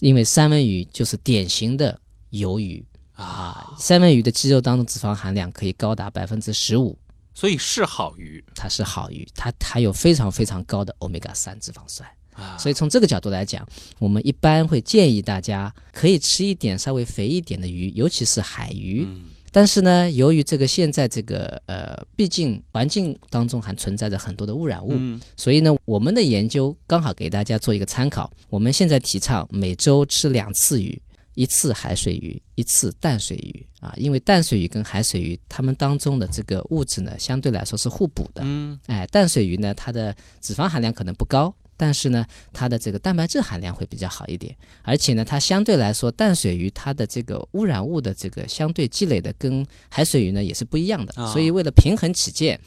[0.00, 2.00] 因为三文鱼就是典型的
[2.30, 2.82] 鱿鱼
[3.14, 6.98] 啊，啊，三文鱼的肌肉当中脂肪含量可以高达百分之十五。
[7.34, 12.58] 所以是好鱼它是好鱼，它含有非常非常高的欧米伽三脂肪酸，啊。
[12.58, 13.66] 所以从这个角度来讲，
[13.98, 19.04] 我们一般会建议大家可以吃一点稍微肥一点的鱼，尤其是海鱼。
[19.06, 28.32] 嗯但是呢，由于这个现在这个呃，毕竟环境当中还存在着很多的污染物，嗯所以呢，我们的研究刚好给大家做一个参考。
[28.48, 30.98] 我们现在提倡每周吃两次鱼，
[31.34, 38.42] 一次海水鱼，一次淡水鱼啊，因为淡水鱼跟海水鱼它们当中的这个物质呢，相对来说是互补的。
[38.44, 38.78] 嗯。
[38.86, 51.32] 哎，淡水鱼呢，它的脂肪含量可能不高，但是呢，它的这个蛋白质含量会比较好一点，而且呢，它相对来说，淡水鱼它的这个污染物的这个相对积累的跟海水鱼呢也是不一样的，啊。
[51.32, 52.60] 所以为了平衡起见，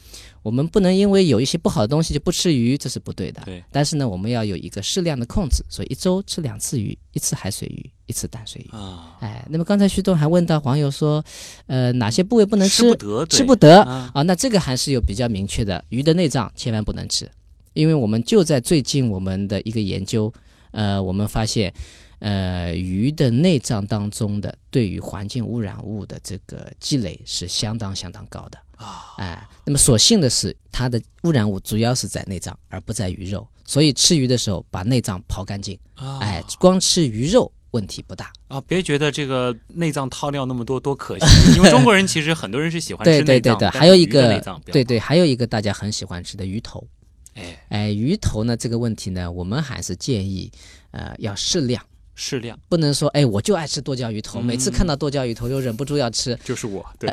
[0.46, 3.42] 我们不能因为有一些不好的东西就不吃鱼，这是不对的。
[3.44, 8.68] 对，但是呢，我们要有一个适量的控制，所以一周吃两次鱼，一次海水鱼，一次淡水鱼。
[8.70, 11.24] 啊，哎，那么刚才徐东还问到黄友说，
[11.66, 12.76] 呃，哪些部位不能吃？
[12.76, 13.82] 吃不得，吃不得。
[13.82, 14.08] 啊。
[14.14, 17.28] 啊，那这个还是有比较明确的，鱼的内脏千万不能吃，
[17.72, 20.32] 因为我们就在最近我们的一个研究，
[20.70, 21.74] 呃，我们发现，
[22.20, 38.32] 呃，鱼的内脏当中的对于环境污染物的这个积累是相当相当高的啊，哎，那么所幸的是，它的污染物主要是在内脏，而不在鱼肉，所以吃鱼的时候把内脏刨干净，啊哎，光吃鱼肉问题不大。
[38.48, 46.86] 啊，别觉得这个内脏掏掉那么多多可惜， 因为中国人其实很多人是喜欢吃对对内脏，对的，但还有一个对对，还有一个大家很喜欢吃的鱼头。
[47.34, 50.50] 哎，哎，鱼头呢这个问题呢，我们还是建议，
[50.90, 51.82] 呃，要适量，
[52.18, 56.36] 适量不能说哎我就爱吃剁椒鱼头，每次看到剁椒鱼头就忍不住要吃。
[56.42, 57.08] 就是我对，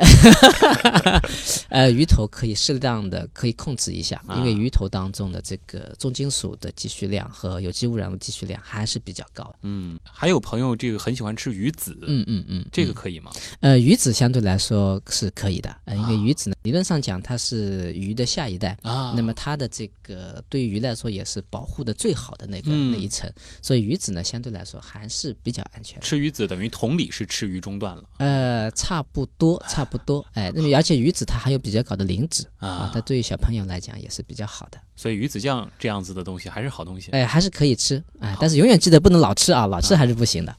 [1.68, 9.56] 呃，鱼头可以适当的可以控制一下，因为啊鱼头当中的这个重金属的积蓄量和有机污染物积蓄量还是比较高的。
[9.62, 13.30] 嗯，还有朋友这个很喜欢吃鱼子，嗯嗯嗯，这个嗯可以吗？
[13.60, 18.76] 呃鱼子相对来说是可以的，呃，因为啊鱼子呢理论上讲它是鱼的下一代。
[18.82, 23.30] 啊那么它的这个对于鱼来说也是保护的最好的那个、嗯那一层，
[23.60, 26.00] 所以鱼子呢相对来说还是比较安全。
[26.00, 37.10] 吃鱼子等于同理是吃鱼中断了呃，差不多， 差不多，哎，那么而且鱼子它含有比较高的磷脂啊啊，它对于小朋友来讲也是比较好的，所以鱼子酱这样子的东西还是好东西。
[37.10, 40.56] 哎，还是可以吃，哎，但是永远记得不能老吃啊，老吃还是不行的。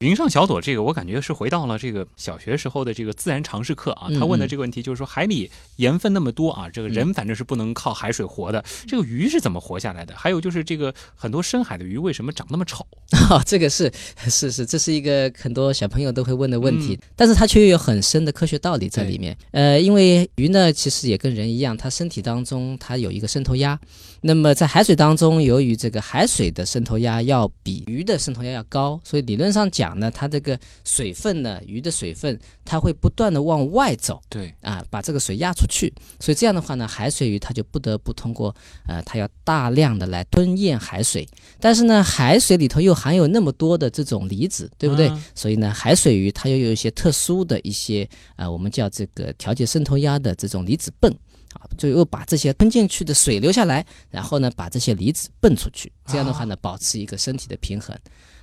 [0.00, 4.08] 云上小朵这个，我感觉是回到了这个小学时候的这个自然常识课啊。
[4.10, 10.12] 嗯他问的嗯这个问题就是说，海里盐分那么多啊，这个人反正是不能靠海水活的，这个鱼是怎么活下来的？
[10.16, 12.84] 还有就是这个很多深海的鱼为什么长那么丑？
[13.30, 13.90] 哦， 这个是
[14.28, 19.36] 是是，这是一个很多小朋友都会问的问题，但是它却又有很深的科学道理在里面。
[19.52, 23.78] 呃，因为鱼呢，其实也跟人一样，它身体当中它有一个渗透压。
[24.26, 34.22] 那么在海水当中，由于这个海水的渗透压要比鱼的渗透压要高，所以理论上讲呢，它这个水分呢，鱼的水分它会不断的往外走。
[34.30, 38.54] 对，啊，把这个水压出去，所以这样的话呢，海水鱼它就不得不通过
[38.86, 41.28] 呃，它要大量的来吞咽海水，
[41.60, 45.08] 但是呢，海水里头又含有那么多的这种离子，对不对？
[45.08, 51.14] 啊所以呢，海水鱼它又有一些特殊的一些呃，我们叫这个调节渗透压的这种离子泵。
[51.54, 57.96] 啊，就又把这些吞进去的水流下来，然后呢，把这些离子泵出去，这样的话呢，保持一个身体的平衡。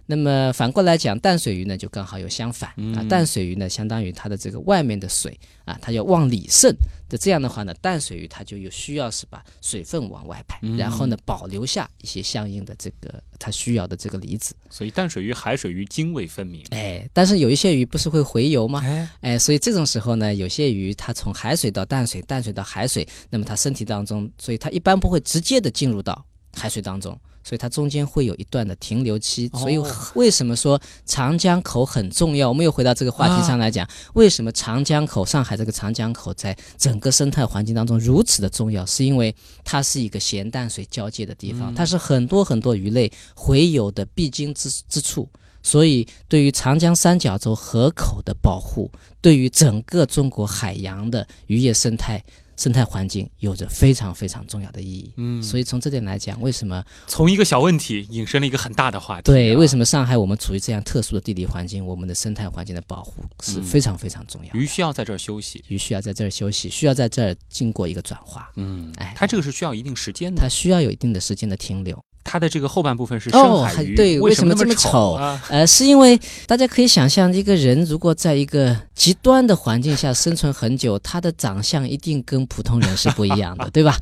[0.05, 6.75] 那么反过来讲，淡水鱼呢就刚好有相反啊嗯，淡水鱼呢相当于它的这个外面的水啊，它要往里渗
[7.09, 14.53] 那，这样的话呢，淡水鱼它就有需要是把水分往外排，嗯然后呢保留下一些相应的这个它需要的这个离子。
[14.69, 16.63] 所以淡水鱼、海水鱼泾渭分明。
[16.71, 18.81] 哎，但是有一些鱼不是会回游吗？
[18.83, 29.49] 哎，哎，所以这种时候呢，有些鱼它从海水到淡水，淡水到海水，那么它身体当中，所以它一般不会直接的进入到海水当中，所以它中间会有一段的停留期。
[29.53, 32.49] 所以哦为什么说长江口很重要？
[32.49, 38.85] 我们又回到这个话题上来讲，为什么长江口、上海这个长江口在整个生态环境当中如此的重要？
[38.85, 39.33] 是因为
[39.63, 45.29] 它是一个咸淡水交界的地方，它是很多很多鱼类洄游的必经之之处。
[45.63, 48.89] 所以，对于长江三角洲河口的保护，
[49.21, 52.23] 对于整个中国海洋的渔业生态
[52.57, 55.13] 生态环境有着非常非常重要的意义。
[55.17, 59.25] 嗯，所以从这点来讲，为什么从一个小问题引申了一个很大的话题、啊。
[59.25, 64.59] 对为什么上海我们处于这样特殊的地理环境，我们的生态环境的保护是嗯非常非常重要的。
[64.59, 65.63] 鱼需要在这儿休息？
[65.67, 70.41] 鱼需要在这儿休息，需要在这儿经过一个转化，嗯，哎它这个是需要一定时间的。
[70.41, 72.03] 它需要有一定的时间的停留。
[72.23, 75.19] 它的这个后半部分是深哦海鱼，还对为为什么这么么丑？
[75.49, 83.97] 呃，是因为大家可以想象，一个人如果在一个极端的环境下生存很久，他的长相一定跟普通人是不一样的， 对吧？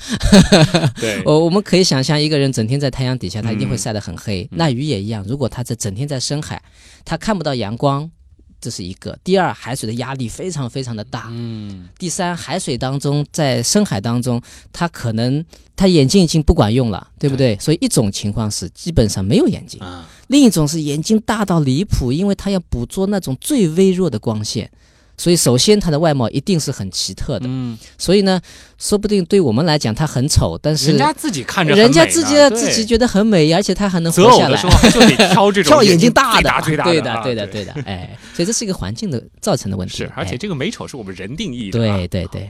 [0.99, 4.47] 对， 我我们可以想象，一个人整天在太阳底下，他一定会嗯晒得很黑。
[4.51, 6.61] 那鱼也一样，如果他在整天在深海，
[7.05, 8.09] 他看不到阳光，
[8.61, 9.17] 这是一个。
[9.23, 11.27] 第二，海水的压力非常非常的大。
[11.31, 14.41] 嗯，第三，海水当中，在深海当中，
[14.71, 15.43] 它可能
[15.75, 17.57] 它眼睛已经不管用了，对不对？
[17.59, 24.69] 所以一种情况是基本上没有眼睛，啊，另一种是眼睛大到离谱，因为它要捕捉那种最微弱的光线。
[25.19, 27.45] 所以，首先它的外貌一定是很奇特的。
[27.49, 28.39] 嗯，所以呢，
[28.77, 34.65] 说不定对我们来讲它很丑，但是人家自己看着人家自己自己觉得很美，而且它还能择活下来偶的时。
[34.65, 39.97] 候还就得挑这种 挑眼睛大最的，大最大的啊，对的对的，对的，哎，所以这是一个环境的造成的问题。
[39.97, 41.97] 是，而且哎这个美丑是我们人定义的、啊。
[41.97, 42.49] 对对对，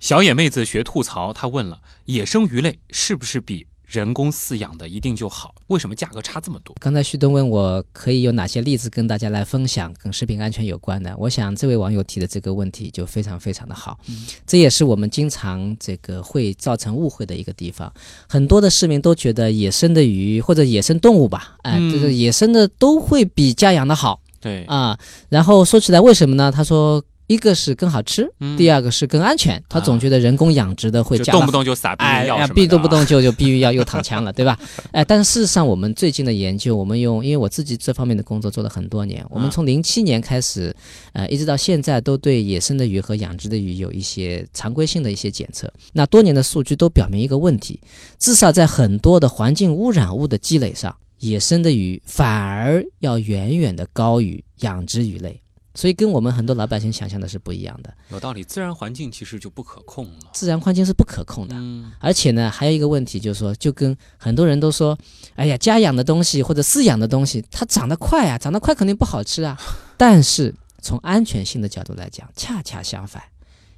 [0.00, 5.54] 小野妹子学吐槽，她问了：野生鱼类是不是比人工饲养的一定就好？
[5.68, 6.74] 为什么价格差这么多？
[6.80, 13.98] 刚才旭东问我可以有哪些例子跟大家来分享跟食品安全有关的，我想这位网友提的这个问题就非常非常的好，
[14.46, 17.92] 这也是我们经常这个会造成误会的一个地方。
[18.28, 24.98] 很多的市民都觉得野生的鱼或者野生动物吧，哎，嗯就是野生的都会比家养的好对，啊。
[25.28, 26.50] 然后说起来为什么呢？
[26.50, 27.02] 他说。
[27.26, 29.62] 一个是更好吃，嗯第二个是更安全。
[29.68, 34.58] 他总觉得人工养殖的会动不动就撒避哎呀，孕药什么的、避动不动就就避孕药又躺枪了， 对吧？
[34.92, 40.74] 哎，但是事实上，我们最近的研究，我们用，因为我自己这方面的工作做了很多年，我们从零七年开始，
[41.12, 45.72] 呃，一直到现在，都对野生的鱼和养殖的鱼有一些常规性的一些检测。
[45.92, 47.80] 那多年的数据都表明一个问题，
[48.18, 50.94] 至少在很多的环境污染物的积累上。
[51.20, 55.40] 野生的鱼反而要远远的高于养殖鱼类，
[55.74, 57.92] 所以跟我们很多老百姓想象的是不一样的。
[58.10, 60.30] 有道理，自然环境其实就不可控了。
[60.32, 64.96] 自然环境是不可控的，嗯而且呢，还有一个问题就是说，就跟很多人都说，
[65.34, 69.58] 哎呀，家养的东西或者饲养的东西，它长得快啊，长得快肯定不好吃啊。
[69.98, 73.22] 但是从安全性的角度来讲，恰恰相反，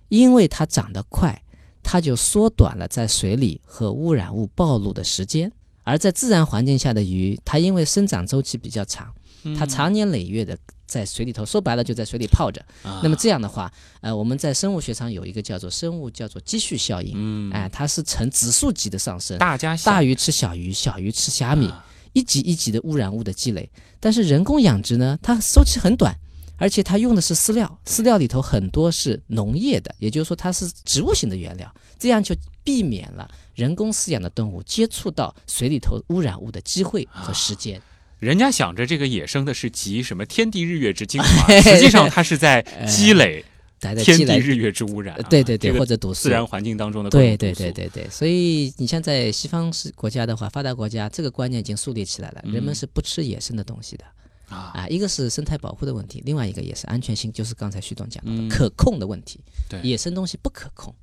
[0.09, 1.43] 因为它长得快，
[1.83, 5.51] 它就缩短了在水里和污染物暴露的时间。
[5.85, 9.15] 而在自然环境下的鱼，它因为生长周期比较长，
[9.57, 12.65] 它长年累月的在水里头，说白了就在水里泡着。
[12.83, 23.71] 啊那么这样的话，呃，我们在生物学上有一个叫做生物叫做积蓄效应，嗯，哎，它是呈指数级的上升，大家大鱼吃小鱼，小鱼吃虾米，啊一级一级的污染物的积累。
[24.01, 26.17] 但是人工养殖呢，它周期很短，
[26.57, 32.35] 而且它用的是饲料，饲料里头很多是农业的，也就是说它是植物性的原料，这样就
[32.65, 37.81] 避免了人工饲养的动物接触到水里头污染物的机会和时间。
[38.19, 43.45] 人家想着这个野生的是集什么天地日月之精华， 实际上它是在积累
[43.83, 46.31] 来的积累，天地日月之污染对对对，或者毒素自。
[46.31, 54.05] 然环境当中的对对对对对，所以你像在西方是国家的话，发达国家这个观念已经树立起来了，人们嗯是不吃野生的东西的。
[54.49, 59.41] 啊，啊，一个是生态保护的问题，另外一个也是安全性，就是刚才徐总讲到的、嗯可控的问题。
[59.69, 60.95] 对野生东西不可控。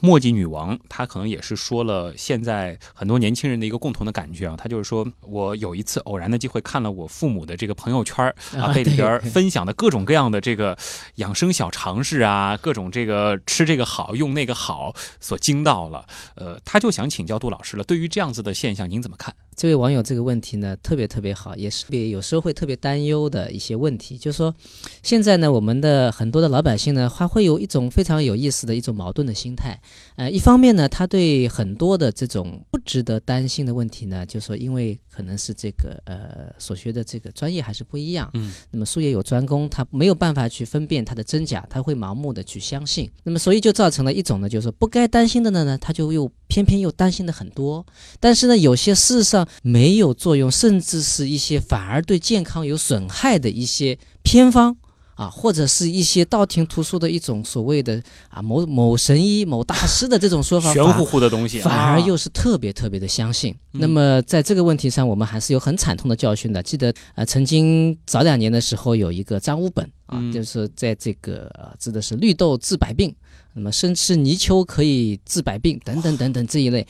[0.00, 10.76] 墨迹女王，她可能也是说了现在很多年轻人的一个共同的感觉啊，她就是说我有一次偶然的机会看了我父母的这个朋友圈儿啊，啊被里边儿分享的各种各样的这个
[11.16, 16.06] 养生小常识啊，各种这个吃这个好用那个好所惊到了。
[16.34, 19.34] 呃，她就想请教杜老师了，对于这样子的现象，您怎么看？
[19.56, 24.54] 这位网友这个问题呢，特别特别好，也是别有时候会特别担忧的一些问题，就是说，
[25.02, 29.78] 现在呢，我们的很多的老百姓呢，他会有一种非常有意思的一种矛盾的心态。
[30.16, 47.84] 呃，一方面呢，他对很多的这种不值得担心的问题呢，就是说，因为可能是这个呃所学的这个专业还是不一样，嗯，那么术业有专攻，他没有办法去分辨它的真假，他会盲目的去相信，那么所以就造成了一种呢，就是说不该担心的呢，他就又偏偏又担心的很多，
[48.18, 54.76] 但是呢，有些事实上没有作用，甚至是一些反而对健康有损害的一些偏方。
[55.20, 63.54] 啊，或者是一些道听途说的一种所谓的啊某某神医、某大师的这种说法，玄乎乎的东西，反而啊又是特别特别的相信。
[63.74, 66.62] 嗯那么在这个问题上，我们还是有很惨痛的教训的。
[66.62, 73.14] 记得呃，曾经早两年的时候，有一个张五本啊，嗯就是在这个呃指的是绿豆治百病，
[73.52, 76.86] 那么生吃泥鳅可以治百病等等等等这一类。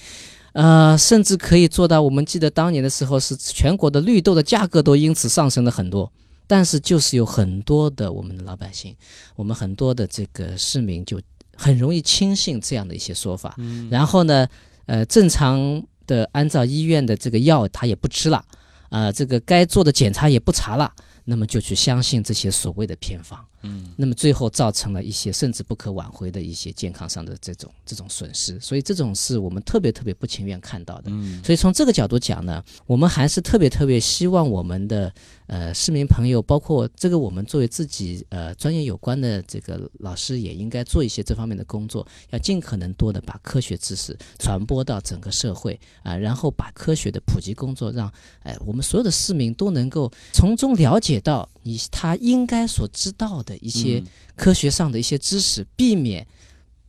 [0.53, 6.13] 呃，甚至可以做到，我们记得当年的时候，是全国的绿豆的价格都因此上升了很多。
[6.51, 8.93] 但是就是有很多的我们的老百姓，
[9.37, 11.23] 我们很多的这个市民就
[11.55, 13.89] 很容易轻信这样的一些说法，嗯。
[13.89, 14.49] 然后呢，
[14.87, 18.45] 呃，正常的按照医院的这个药他也不吃了，
[18.89, 20.93] 啊，这个该做的检查也不查了，
[21.25, 31.05] 那么就去相信这些所谓的偏方，嗯那么最后造成了一些甚至不可挽回的一些健康上的这种这种损失，所以这种是我们特别特别不情愿看到的。
[31.07, 35.13] 嗯所以从这个角度讲呢，我们还是特别特别希望我们的
[35.47, 48.11] 呃市民朋友，包括这个我们作为自己呃专业有关的这个老师，也应该做一些这方面的工作，要尽可能多的把科学知识传播到整个社会啊、然后把科学的普及工作让
[48.43, 54.07] 哎、我们所有的市民都能够从中了解到你他应该所知道的一些嗯
[54.37, 56.27] 科学上的一些知识，避免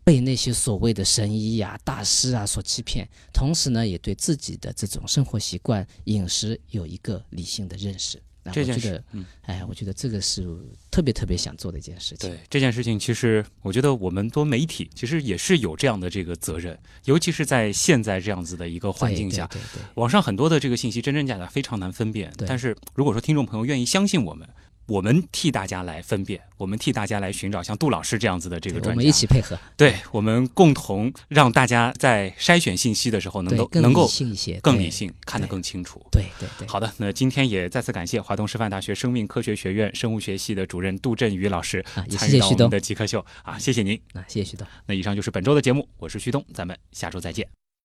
[0.03, 8.21] 被那些所谓的神医呀、大师啊所欺骗，同时呢，也对自己的这种生活习惯、饮食有一个理性的认识。
[8.43, 9.25] 那这件我觉得，，事嗯。
[9.43, 10.47] 哎，我觉得这个是
[10.89, 12.29] 特别特别想做的一件事情。
[12.29, 22.31] 对这件事情，其实我觉得我们多媒体其实也是有这样的这个责任，尤其是在现在这样子的一个，环境下，对对对网上很多的这个信息真真假假非常难分辨。
[22.37, 24.47] 对但是如果说听众朋友愿意相信我们，
[24.85, 34.91] 我们替大家来分辨，我们替大家来寻找像杜老师这样子的这个专家，对我们一起配合，对我们共同让大家在筛选信息的时候能对更理够能够性一些，更理。
[34.91, 36.05] 性，看得更清楚。
[36.11, 43.97] 对对对，好的，那今天也再次感谢华东师范大学生命科学学院生物学系的主任杜振宇老师啊参与到我们的极客秀啊，谢谢您。
[44.11, 44.67] 那谢谢徐东。
[44.85, 47.47] 那以上就是本周的节目，我是徐东，咱们下周再见。